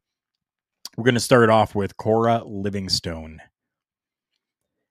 We're 0.97 1.03
going 1.03 1.13
to 1.13 1.19
start 1.19 1.49
off 1.49 1.75
with 1.75 1.97
Cora 1.97 2.43
Livingston, 2.45 3.41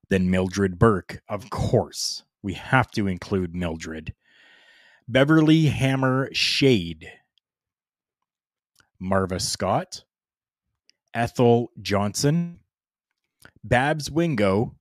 then 0.08 0.30
Mildred 0.30 0.78
Burke. 0.78 1.20
Of 1.28 1.50
course, 1.50 2.22
we 2.42 2.54
have 2.54 2.90
to 2.92 3.06
include 3.06 3.54
Mildred. 3.54 4.14
Beverly 5.06 5.66
Hammer 5.66 6.28
Shade, 6.32 7.10
Marva 8.98 9.40
Scott, 9.40 10.04
Ethel 11.14 11.70
Johnson, 11.80 12.60
Babs 13.64 14.10
Wingo, 14.10 14.74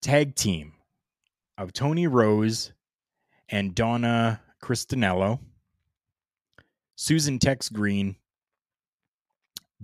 tag 0.00 0.34
team 0.34 0.72
of 1.58 1.72
Toni 1.72 2.06
Rose 2.06 2.72
and 3.48 3.74
Donna 3.74 4.40
Christanello. 4.62 5.40
Susan 6.96 7.38
Tex 7.38 7.68
Green. 7.68 8.16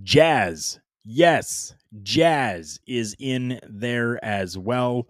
Jazz. 0.02 0.80
Yes, 1.04 1.74
Jazz 2.02 2.80
is 2.86 3.14
in 3.18 3.60
there 3.68 4.22
as 4.24 4.56
well. 4.56 5.08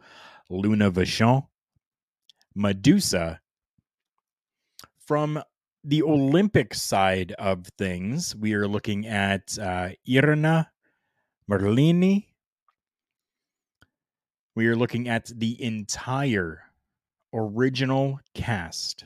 Luna 0.50 0.90
Vachon. 0.90 1.46
Medusa. 2.56 3.40
From 4.98 5.42
the 5.84 6.02
Olympic 6.02 6.74
side 6.74 7.32
of 7.38 7.66
things, 7.78 8.34
we 8.34 8.54
are 8.54 8.66
looking 8.66 9.06
at 9.06 9.56
uh, 9.58 9.90
Merlini. 11.50 12.26
We 14.54 14.66
are 14.66 14.76
looking 14.76 15.08
at 15.08 15.26
the 15.26 15.62
entire 15.62 16.62
original 17.32 18.18
cast 18.34 19.04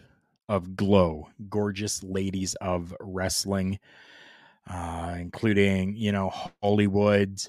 of 0.48 0.76
Glow, 0.76 1.28
gorgeous 1.48 2.02
ladies 2.02 2.54
of 2.56 2.94
wrestling, 3.00 3.78
uh, 4.68 5.16
including 5.18 5.96
you 5.96 6.12
know 6.12 6.30
Hollywood. 6.62 7.40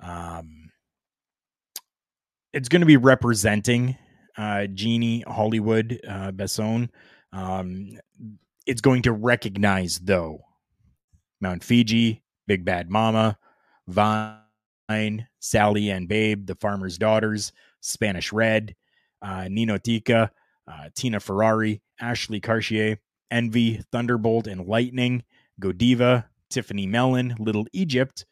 Um, 0.00 0.70
it's 2.52 2.68
going 2.68 2.80
to 2.80 2.86
be 2.86 2.96
representing 2.96 3.96
uh, 4.36 4.66
Jeannie 4.66 5.24
Hollywood 5.26 6.00
uh, 6.06 6.32
Basone. 6.32 6.88
Um, 7.32 7.98
it's 8.66 8.80
going 8.80 9.02
to 9.02 9.12
recognize 9.12 9.98
though 9.98 10.40
Mount 11.40 11.64
Fiji, 11.64 12.22
Big 12.46 12.64
Bad 12.64 12.90
Mama, 12.90 13.38
Vine, 13.88 15.26
Sally 15.40 15.90
and 15.90 16.08
Babe, 16.08 16.46
The 16.46 16.54
Farmer's 16.56 16.98
Daughters, 16.98 17.52
Spanish 17.80 18.32
Red, 18.32 18.74
uh, 19.22 19.46
Ninotchka, 19.48 20.30
uh, 20.68 20.88
Tina 20.94 21.20
Ferrari, 21.20 21.82
Ashley 22.00 22.40
Cartier, 22.40 22.98
Envy, 23.30 23.82
Thunderbolt 23.90 24.46
and 24.46 24.66
Lightning, 24.66 25.24
Godiva, 25.60 26.28
Tiffany 26.50 26.86
Mellon, 26.86 27.34
Little 27.38 27.66
Egypt, 27.72 28.26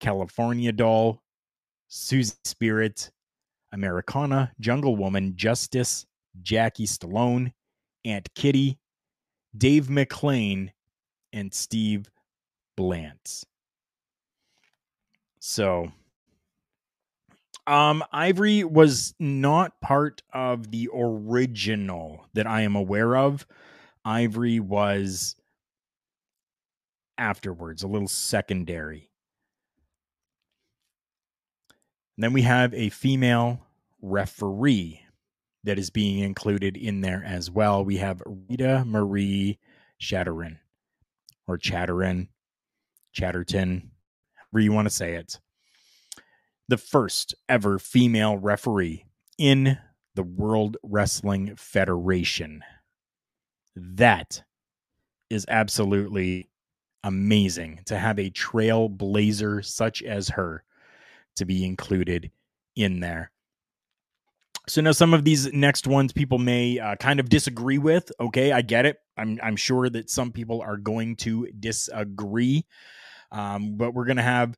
California 0.00 0.72
Doll, 0.72 1.22
Susie 1.88 2.34
Spirit, 2.44 3.10
Americana, 3.72 4.52
Jungle 4.60 4.96
Woman, 4.96 5.34
Justice, 5.36 6.06
Jackie 6.42 6.86
Stallone, 6.86 7.52
Aunt 8.04 8.28
Kitty, 8.34 8.78
Dave 9.56 9.86
McLane, 9.86 10.70
and 11.32 11.52
Steve 11.52 12.10
Blant. 12.76 13.44
So 15.38 15.92
um, 17.66 18.02
Ivory 18.12 18.64
was 18.64 19.14
not 19.18 19.80
part 19.80 20.22
of 20.32 20.70
the 20.70 20.88
original 20.92 22.26
that 22.34 22.46
I 22.46 22.62
am 22.62 22.74
aware 22.74 23.16
of. 23.16 23.46
Ivory 24.04 24.58
was 24.58 25.36
afterwards, 27.16 27.82
a 27.82 27.88
little 27.88 28.08
secondary. 28.08 29.10
And 32.16 32.24
then 32.24 32.32
we 32.32 32.42
have 32.42 32.74
a 32.74 32.88
female 32.88 33.60
referee 34.00 35.00
that 35.64 35.78
is 35.78 35.90
being 35.90 36.18
included 36.18 36.76
in 36.76 37.00
there 37.00 37.22
as 37.24 37.50
well. 37.50 37.84
We 37.84 37.98
have 37.98 38.22
Rita 38.26 38.84
Marie 38.84 39.58
Chatterin 40.00 40.58
or 41.46 41.58
Chatterin, 41.58 42.28
Chatterton, 43.12 43.90
however 44.34 44.60
you 44.60 44.72
want 44.72 44.86
to 44.86 44.94
say 44.94 45.14
it 45.14 45.38
the 46.72 46.78
first 46.78 47.34
ever 47.50 47.78
female 47.78 48.38
referee 48.38 49.04
in 49.36 49.76
the 50.14 50.22
World 50.22 50.78
Wrestling 50.82 51.54
Federation. 51.54 52.64
That 53.76 54.42
is 55.28 55.44
absolutely 55.48 56.48
amazing 57.04 57.80
to 57.84 57.98
have 57.98 58.18
a 58.18 58.30
trailblazer 58.30 59.62
such 59.62 60.02
as 60.02 60.30
her 60.30 60.64
to 61.36 61.44
be 61.44 61.62
included 61.62 62.30
in 62.74 63.00
there. 63.00 63.30
So 64.66 64.80
now 64.80 64.92
some 64.92 65.12
of 65.12 65.24
these 65.24 65.52
next 65.52 65.86
ones 65.86 66.14
people 66.14 66.38
may 66.38 66.78
uh, 66.78 66.96
kind 66.96 67.20
of 67.20 67.28
disagree 67.28 67.76
with. 67.76 68.10
Okay, 68.18 68.50
I 68.50 68.62
get 68.62 68.86
it. 68.86 68.96
I'm 69.18 69.38
I'm 69.42 69.56
sure 69.56 69.90
that 69.90 70.08
some 70.08 70.32
people 70.32 70.62
are 70.62 70.78
going 70.78 71.16
to 71.16 71.48
disagree. 71.48 72.64
Um, 73.30 73.76
but 73.76 73.92
we're 73.92 74.06
gonna 74.06 74.22
have 74.22 74.56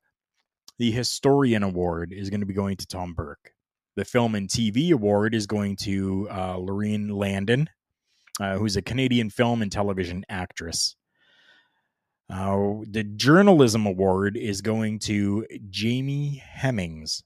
the 0.77 0.91
Historian 0.91 1.63
Award 1.63 2.11
is 2.11 2.29
going 2.29 2.41
to 2.41 2.45
be 2.45 2.53
going 2.53 2.77
to 2.77 2.87
Tom 2.87 3.13
Burke. 3.13 3.53
The 3.95 4.05
Film 4.05 4.35
and 4.35 4.49
TV 4.49 4.91
Award 4.91 5.33
is 5.33 5.47
going 5.47 5.77
to 5.77 6.27
uh, 6.29 6.57
Landon, 6.57 7.69
uh, 8.41 8.57
who's 8.57 8.75
a 8.75 8.81
Canadian 8.81 9.29
film 9.29 9.61
and 9.61 9.71
television 9.71 10.25
actress. 10.27 10.95
Uh, 12.29 12.81
the 12.89 13.03
Journalism 13.03 13.85
Award 13.85 14.35
is 14.35 14.61
going 14.61 14.99
to 14.99 15.45
Jamie 15.69 16.43
Hemmings, 16.45 17.23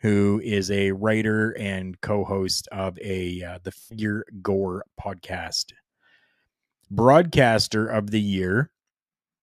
who 0.00 0.40
is 0.42 0.70
a 0.70 0.92
writer 0.92 1.50
and 1.58 2.00
co-host 2.00 2.66
of 2.72 2.98
a 2.98 3.42
uh, 3.42 3.58
the 3.62 3.70
Figure 3.70 4.24
Gore 4.42 4.84
podcast. 5.00 5.72
Broadcaster 6.90 7.86
of 7.86 8.10
the 8.10 8.20
Year, 8.20 8.70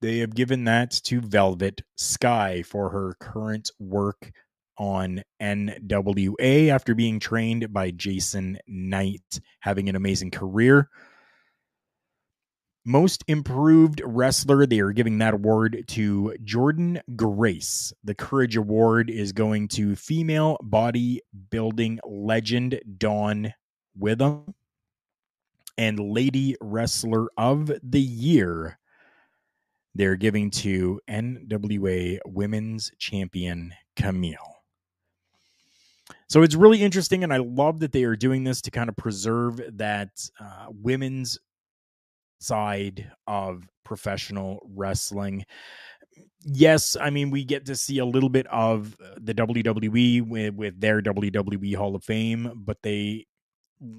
they 0.03 0.17
have 0.17 0.35
given 0.35 0.65
that 0.65 0.91
to 0.91 1.21
Velvet 1.21 1.81
Sky 1.95 2.61
for 2.61 2.89
her 2.89 3.15
current 3.21 3.71
work 3.79 4.33
on 4.77 5.23
NWA 5.41 6.67
after 6.67 6.93
being 6.93 7.21
trained 7.21 7.71
by 7.71 7.89
Jason 7.91 8.57
Knight, 8.67 9.39
having 9.61 9.87
an 9.87 9.95
amazing 9.95 10.29
career. 10.29 10.89
Most 12.85 13.23
improved 13.29 14.01
wrestler, 14.03 14.65
they 14.65 14.81
are 14.81 14.91
giving 14.91 15.19
that 15.19 15.35
award 15.35 15.85
to 15.87 16.35
Jordan 16.43 16.99
Grace. 17.15 17.93
The 18.03 18.13
Courage 18.13 18.57
Award 18.57 19.09
is 19.09 19.31
going 19.31 19.69
to 19.69 19.95
female 19.95 20.57
bodybuilding 20.61 21.99
legend 22.03 22.81
Dawn 22.97 23.53
Witham. 23.97 24.53
And 25.77 25.97
Lady 25.97 26.57
Wrestler 26.59 27.29
of 27.37 27.71
the 27.81 28.01
Year, 28.01 28.79
they're 29.95 30.15
giving 30.15 30.49
to 30.51 30.99
NWA 31.09 32.19
Women's 32.25 32.91
Champion 32.97 33.73
Kamille. 33.95 34.35
So 36.27 36.41
it's 36.41 36.55
really 36.55 36.81
interesting, 36.81 37.23
and 37.23 37.33
I 37.33 37.37
love 37.37 37.79
that 37.81 37.91
they 37.91 38.03
are 38.03 38.15
doing 38.15 38.43
this 38.43 38.61
to 38.61 38.71
kind 38.71 38.89
of 38.89 38.95
preserve 38.95 39.61
that 39.77 40.09
uh, 40.39 40.65
women's 40.69 41.37
side 42.39 43.11
of 43.27 43.63
professional 43.85 44.67
wrestling. 44.75 45.45
Yes, 46.43 46.97
I 46.99 47.09
mean 47.09 47.29
we 47.31 47.43
get 47.45 47.65
to 47.67 47.75
see 47.75 47.99
a 47.99 48.05
little 48.05 48.29
bit 48.29 48.47
of 48.47 48.97
the 49.17 49.33
WWE 49.33 50.27
with, 50.27 50.53
with 50.55 50.79
their 50.79 51.01
WWE 51.01 51.75
Hall 51.75 51.95
of 51.95 52.03
Fame, 52.03 52.51
but 52.55 52.77
they 52.81 53.27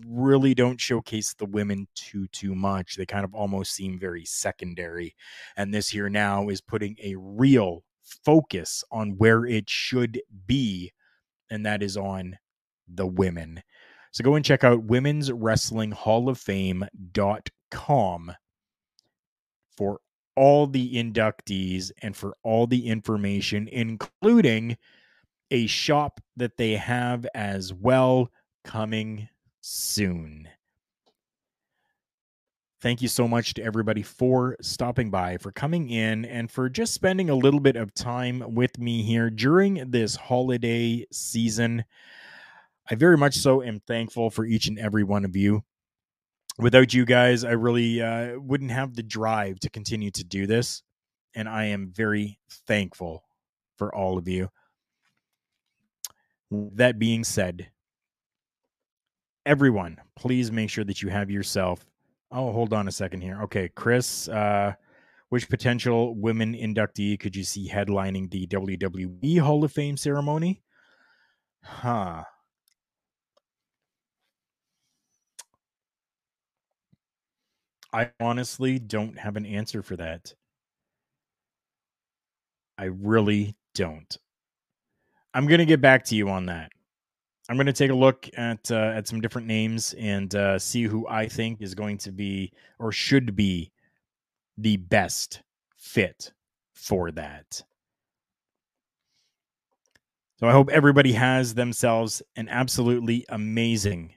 really 0.07 0.55
don't 0.55 0.80
showcase 0.80 1.35
the 1.35 1.47
women 1.47 1.87
too 1.95 2.26
too 2.28 2.55
much. 2.55 2.97
They 2.97 3.07
kind 3.07 3.24
of 3.24 3.35
almost 3.35 3.72
seem 3.72 3.99
very 3.99 4.24
secondary. 4.24 5.14
And 5.57 5.72
this 5.72 5.89
here 5.89 6.09
now 6.09 6.49
is 6.49 6.61
putting 6.61 6.97
a 7.03 7.14
real 7.16 7.85
focus 8.24 8.85
on 8.91 9.16
where 9.18 9.47
it 9.47 9.68
should 9.68 10.20
be, 10.47 10.93
and 11.51 11.64
that 11.66 11.82
is 11.82 11.97
on 11.97 12.39
the 12.89 13.07
women. 13.07 13.62
So 14.12 14.22
go 14.22 14.35
and 14.37 14.45
check 14.45 14.62
out 14.62 14.85
Women's 14.85 15.32
Wrestling 15.32 15.91
Hall 15.91 16.28
of 16.28 16.39
Fame.com 16.39 18.32
for 19.76 20.01
all 20.37 20.66
the 20.66 20.95
inductees 20.95 21.91
and 22.03 22.16
for 22.16 22.35
all 22.43 22.66
the 22.66 22.87
information, 22.87 23.68
including 23.68 24.76
a 25.51 25.66
shop 25.66 26.20
that 26.37 26.57
they 26.57 26.72
have 26.72 27.26
as 27.35 27.72
well 27.72 28.30
coming 28.64 29.28
soon. 29.66 30.46
Thank 32.82 33.00
you 33.00 33.08
so 33.08 33.26
much 33.26 33.54
to 33.54 33.62
everybody 33.62 34.02
for 34.02 34.58
stopping 34.60 35.10
by, 35.10 35.38
for 35.38 35.52
coming 35.52 35.88
in, 35.88 36.26
and 36.26 36.50
for 36.50 36.68
just 36.68 36.92
spending 36.92 37.30
a 37.30 37.34
little 37.34 37.60
bit 37.60 37.76
of 37.76 37.94
time 37.94 38.44
with 38.54 38.78
me 38.78 39.02
here 39.02 39.30
during 39.30 39.90
this 39.90 40.16
holiday 40.16 41.06
season. 41.10 41.82
I 42.90 42.94
very 42.94 43.16
much 43.16 43.36
so 43.36 43.62
am 43.62 43.80
thankful 43.80 44.28
for 44.28 44.44
each 44.44 44.68
and 44.68 44.78
every 44.78 45.02
one 45.02 45.24
of 45.24 45.34
you. 45.34 45.64
Without 46.58 46.92
you 46.92 47.06
guys, 47.06 47.42
I 47.42 47.52
really 47.52 48.02
uh, 48.02 48.38
wouldn't 48.38 48.70
have 48.70 48.94
the 48.94 49.02
drive 49.02 49.60
to 49.60 49.70
continue 49.70 50.10
to 50.10 50.24
do 50.24 50.46
this. 50.46 50.82
And 51.34 51.48
I 51.48 51.64
am 51.64 51.90
very 51.90 52.38
thankful 52.66 53.24
for 53.78 53.94
all 53.94 54.18
of 54.18 54.28
you. 54.28 54.50
That 56.50 56.98
being 56.98 57.24
said, 57.24 57.70
everyone, 59.47 59.99
please 60.16 60.51
make 60.51 60.70
sure 60.70 60.84
that 60.84 61.03
you 61.03 61.09
have 61.09 61.30
yourself. 61.30 61.84
Oh, 62.30 62.53
hold 62.53 62.72
on 62.72 62.88
a 62.88 62.92
second 62.92 63.20
here. 63.20 63.40
Okay, 63.42 63.70
Chris, 63.74 64.28
uh, 64.28 64.72
which 65.28 65.49
potential 65.49 66.14
women 66.14 66.55
inductee 66.55 67.18
could 67.18 67.36
you 67.36 67.45
see 67.45 67.68
headlining 67.68 68.30
the 68.30 68.47
WWE 68.47 69.40
Hall 69.40 69.64
of 69.64 69.72
Fame 69.72 69.97
ceremony? 69.97 70.62
Huh. 71.62 72.24
I 77.92 78.11
honestly 78.18 78.80
don't 78.80 79.18
have 79.18 79.36
an 79.36 79.47
answer 79.47 79.82
for 79.82 79.97
that. 79.97 80.34
I 82.76 82.84
really 82.86 83.55
don't. 83.74 84.18
I'm 85.32 85.47
going 85.47 85.61
to 85.61 85.64
get 85.64 85.80
back 85.80 86.05
to 86.07 86.16
you 86.16 86.28
on 86.28 86.47
that. 86.47 86.72
I'm 87.49 87.57
going 87.57 87.66
to 87.66 87.72
take 87.72 87.90
a 87.90 87.95
look 87.95 88.28
at 88.36 88.70
uh, 88.70 88.92
at 88.95 89.07
some 89.07 89.20
different 89.20 89.47
names 89.47 89.95
and 89.99 90.34
uh, 90.34 90.59
see 90.59 90.84
who 90.84 91.07
I 91.09 91.28
think 91.28 91.61
is 91.61 91.74
going 91.74 91.99
to 91.99 92.12
be 92.12 92.53
or 92.78 92.90
should 92.90 93.36
be 93.36 93.70
the 94.57 94.78
best 94.78 95.42
fit 95.76 96.32
for 96.72 97.11
that. 97.12 97.62
So 100.40 100.49
I 100.49 100.53
hope 100.53 100.70
everybody 100.70 101.12
has 101.12 101.55
themselves 101.55 102.22
an 102.36 102.49
absolutely 102.49 103.24
amazing 103.28 104.14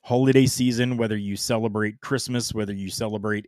holiday 0.00 0.46
season, 0.46 0.96
whether 0.96 1.16
you 1.16 1.36
celebrate 1.36 2.00
Christmas, 2.00 2.54
whether 2.54 2.72
you 2.72 2.88
celebrate 2.88 3.46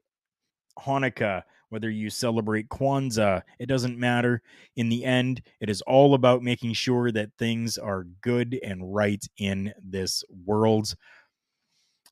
Hanukkah, 0.79 1.43
whether 1.69 1.91
you 1.91 2.11
celebrate 2.11 2.69
Kwanzaa, 2.69 3.43
it 3.59 3.67
doesn't 3.67 3.99
matter. 3.99 4.43
In 4.77 4.89
the 4.89 5.05
end, 5.05 5.43
it 5.61 5.69
is 5.69 5.83
all 5.83 6.15
about 6.15 6.43
making 6.43 6.75
sure 6.75 7.11
that 7.13 7.31
things 7.39 7.79
are 7.79 8.05
good 8.21 8.59
and 8.63 8.95
right 8.95 9.25
in 9.39 9.73
this 9.83 10.23
world. 10.45 10.95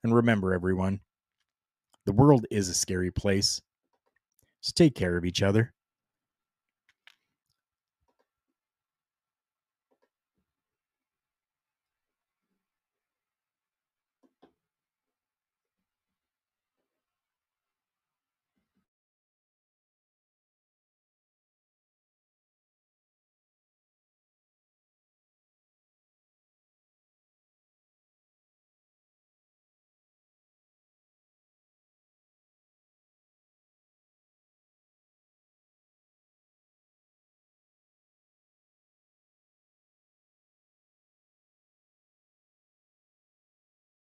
And 0.02 0.14
remember, 0.14 0.52
everyone, 0.52 1.00
the 2.04 2.12
world 2.12 2.46
is 2.50 2.68
a 2.68 2.74
scary 2.74 3.10
place. 3.10 3.60
So 4.60 4.72
take 4.74 4.94
care 4.94 5.16
of 5.16 5.24
each 5.24 5.42
other. 5.42 5.72